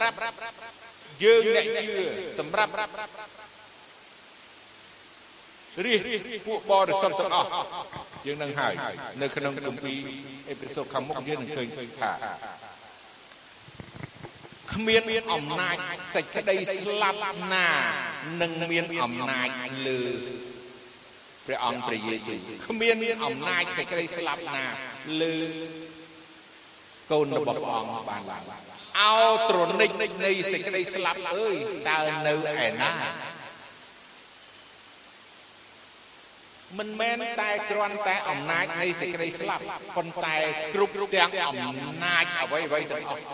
[1.25, 2.05] យើងអ្នកជឿ
[2.39, 2.73] សម្រាប់
[5.85, 6.01] រិះ
[6.47, 7.51] ពួកបរិសុទ្ធទាំងអស់
[8.27, 8.75] យើងនឹងហើយ
[9.23, 9.99] នៅក្នុងគម្ពីរ
[10.51, 11.69] អេពីសូតខាងមុខយើងនឹងឃើញ
[12.01, 12.11] ថា
[14.73, 15.03] គ្មាន
[15.33, 15.77] អំណាច
[16.15, 17.21] សេចក្តីស្លាប់
[17.55, 17.69] ណា
[18.43, 19.49] នឹងមានអំណាច
[19.87, 20.01] លើ
[21.47, 24.67] ព្រះអង្គព្រះយេស៊ូវគ្មានអំណាចសេចក្តីស្លាប់ណា
[25.21, 25.37] លើ
[27.13, 28.45] កូនរបស់ព្រះអង្គបានឡើង
[29.01, 29.91] អោត្រនិច
[30.25, 31.57] នៃសេចក្តីស្លាប់អើយ
[31.89, 32.35] តើនៅ
[32.67, 32.93] ឯណា
[36.79, 39.65] មិនមែនតែគ្រាន់តែអំណាចនៃសេចក្តីស្លាប់
[39.97, 40.37] ប៉ុន្តែ
[40.75, 43.25] គ្រប់ទាំងអំណាចអ្វីអ្វីទាំងអស់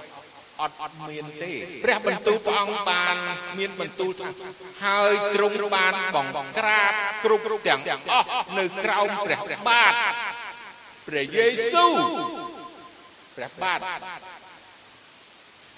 [0.63, 1.53] អត់អត់មានទេ
[1.85, 3.15] ព្រះបន្ទូលព្រះអង្គបាន
[3.59, 4.29] មានបន្ទូលថា
[4.85, 6.93] ហើយទ្រង់បានបង្ក្រាប
[7.25, 7.81] គ្រប់ទាំង
[8.13, 8.27] អស់
[8.59, 9.93] នៅក្រោមព្រះបាទ
[11.09, 11.95] ព្រះយេស៊ូវ
[13.37, 13.79] ព្រះបាទ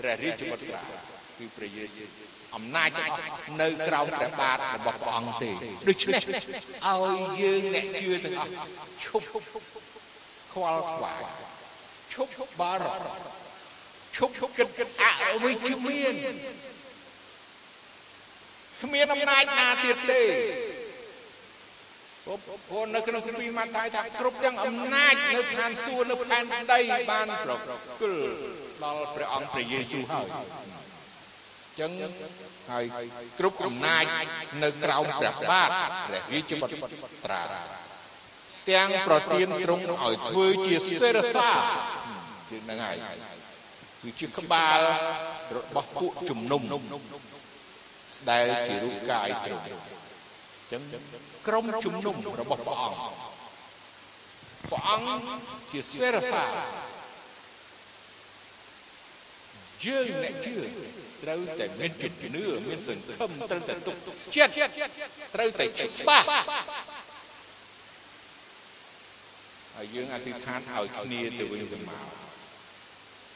[0.00, 0.80] ព្រះរាជបុត្រា
[1.38, 2.08] គឺព្រះយេស៊ូវ
[2.56, 2.90] អំណាច
[3.60, 5.50] នៅក្រោមព្រះបាទរបស់ព្រះអង្គទេ
[5.88, 8.52] ដូច្នេះឲ្យយើងអ្នកជឿទាំងអស់
[9.04, 9.26] ឈប់
[10.52, 11.22] ខ្វល់ខ្វាយ
[12.12, 13.43] ឈប់បារម្ភ
[14.16, 15.04] ឈប់គិតគិតអ
[15.42, 16.14] វិជ្ជមាន
[18.80, 20.22] គ្មានអំណាចណាទៀតទេ
[22.24, 27.52] ព្រោះនៅក្នុងគម្ពីរម៉ាថាយថាគ្រប់ទាំងអំណាចនៅឋានសួគ៌នៅផែនដីបានប្រ
[28.00, 28.22] គល់
[28.84, 30.26] ដល់ព្រះអង្គព្រះយេស៊ូវហើយ
[31.80, 31.90] ចឹង
[32.70, 32.84] ហើយ
[33.38, 34.04] គ្រប់អំណាច
[34.62, 35.70] នៅក្រោមព្រះបាទ
[36.08, 37.42] ព្រះរាជបុត្រា
[38.70, 41.50] ទាំងប្រទានទ្រង់ឲ្យធ្វើជាសេរសា
[42.50, 42.96] ជាងហ្នឹងហើយ
[44.04, 44.78] គឺជាក្បាល
[45.56, 46.62] របស់ពួកជំនុំ
[48.30, 49.66] ដែលជារូបកាយទ្រង់
[50.72, 50.82] ចឹង
[51.46, 53.00] ក្រុមជំនុំរបស់ព្រះអង្គ
[54.70, 55.34] ព្រះអង្គ
[55.72, 56.44] ជាសេរសា
[59.86, 60.54] យើងអ្នកជឿ
[61.22, 63.96] ត្រូវតែមានចិត្តជំនឿមានសង្ឃឹមត្រូវតែទុក
[64.36, 64.52] ចិត្ត
[65.34, 66.26] ត្រូវតែច្បាស់
[69.76, 72.33] ហើយយើងអធិដ្ឋានឲ្យគ្នាទៅវិញទៅមក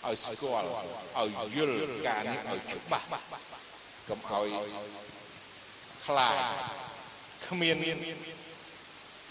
[0.06, 0.66] ឲ្យស្គាល់
[1.18, 1.76] ឲ្យយល់
[2.06, 3.06] ការនេះឲ្យច្បាស់
[4.08, 4.48] កុំឲ្យ
[6.06, 6.34] ខ្លាច
[7.46, 7.76] គ្មាន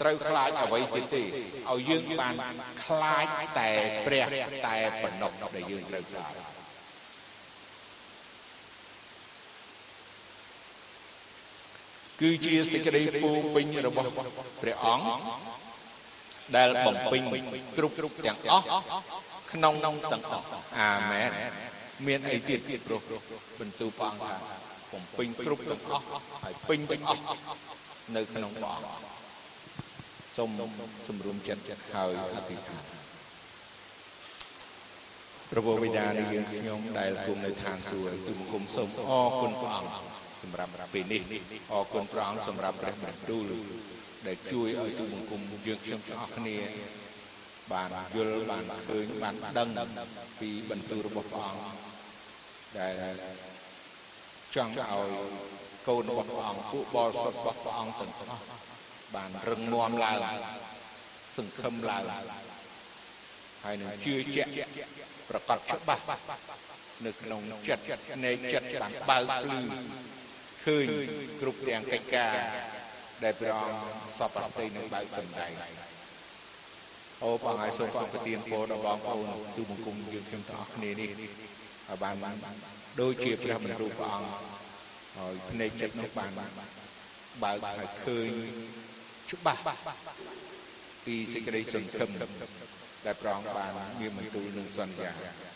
[0.00, 2.34] ត្រូវខ្លាចអ្វីទៀតទេឲ្យយើងបាន
[2.84, 3.26] ខ្លាច
[3.58, 3.68] តែ
[4.06, 4.24] ព្រះ
[4.66, 6.32] តែប៉ុណ្ណោះដែលយើងត្រូវខ្លាច
[12.20, 14.10] គឺជាសេចក្តីពោពេញរបស់
[14.62, 15.08] ព្រះអង្គ
[16.56, 17.22] ដែលបំពេញ
[17.76, 17.94] គ្រប់
[18.24, 18.66] ទាំងអស់
[19.52, 20.46] ក្នុងទាំងអស់
[20.78, 21.30] អាមែន
[22.06, 23.00] មានអីទៀតព្រោះ
[23.60, 24.36] បន្ទូលព្រះអង្គថា
[24.92, 26.04] បំពេញគ្រប់ទាំងអស់
[26.42, 27.22] ហើយពេញទាំងអស់
[28.16, 29.18] នៅក្នុងព្រះអង្គ
[30.36, 30.50] សូម
[31.08, 31.62] សម្រុំចិត្ត
[31.94, 32.82] ហើយអធិដ្ឋាន
[35.50, 39.92] ព្រះបិតានៃយើងខ្ញុំដែលគុំនៅឋានសួគ៌ទូលគុំសូមអរគុណព្រះអង្គ
[40.42, 41.22] សម្រាប់ពេលនេះ
[41.72, 43.44] អរគុណព្រះអង្គសម្រាប់ព្រះបន្ទូល
[44.26, 46.56] ដែលជួយឲ្យទូលបង្គំយើងខ្ញុំទាំងអស់គ្នា
[47.72, 49.68] បានយល់បានឃើញបានដឹង
[50.40, 51.62] ពីបន្ទូលរបស់ព្រះអង្គ
[52.78, 52.92] ដែល
[54.54, 55.10] ចង់ឲ្យ
[55.88, 58.44] កូនរបស់ព្រះអង្គពួកបរិសុទ្ធរបស់ព្រះអង្គទាំងអស់
[59.14, 60.18] បានរឹងមាំឡើង
[61.36, 62.04] សង្ឃឹមឡើង
[63.64, 64.50] ហើយនឹងជឿជាក់
[65.28, 66.02] ប្រកបច្បាស់
[67.06, 67.84] នៅក្នុងចិត្ត
[68.24, 68.68] នៃចិត្ត
[69.10, 69.60] បានបើកភ្លឺ
[70.64, 70.86] ឃើញ
[71.40, 72.34] គ្រប់ទាំងកិច្ចការ
[73.24, 73.80] ដែលព្រះអង្គ
[74.18, 75.52] សពប្រតិនឹងបើកសម្ដែង
[77.24, 82.36] អូបងហើយសូមព្រះប្រទានពរដល់បងប្អូនទូបង្គំយើងខ្ញុំទាំងអស់គ្នានេះឲ្យបាន
[83.00, 84.30] ដូចជាព្រះបន្ទូលព្រះអង្គ
[85.18, 86.30] ហើយភ្នែកចិត្តនោះបាន
[87.42, 88.28] បើកឲ្យឃើញ
[89.30, 89.62] ច្បាស់
[91.04, 92.10] ពីសេចក្តីសង្ឃឹម
[93.06, 95.10] ដែលព្រះអង្គបានមានបន្ទូលនឹងសន្យា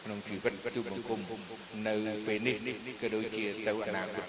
[0.04, 1.20] ក្នុងជីវិតទូបង្គំ
[1.88, 1.94] នៅ
[2.26, 2.56] ពេលនេះ
[3.00, 4.26] ក៏ដូចជាទៅអនាគត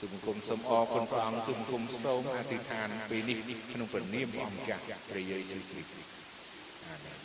[0.00, 3.38] ទូបង្គំសូមអរគុណព្រះអង្គទូបង្គំសូមអធិដ្ឋានពេលនេះ
[3.72, 6.15] ក្នុងព្រះនាមព្រះអង្គចាស់ព្រះយេស៊ូវគ្រីស្ទ
[6.90, 7.15] អាមែន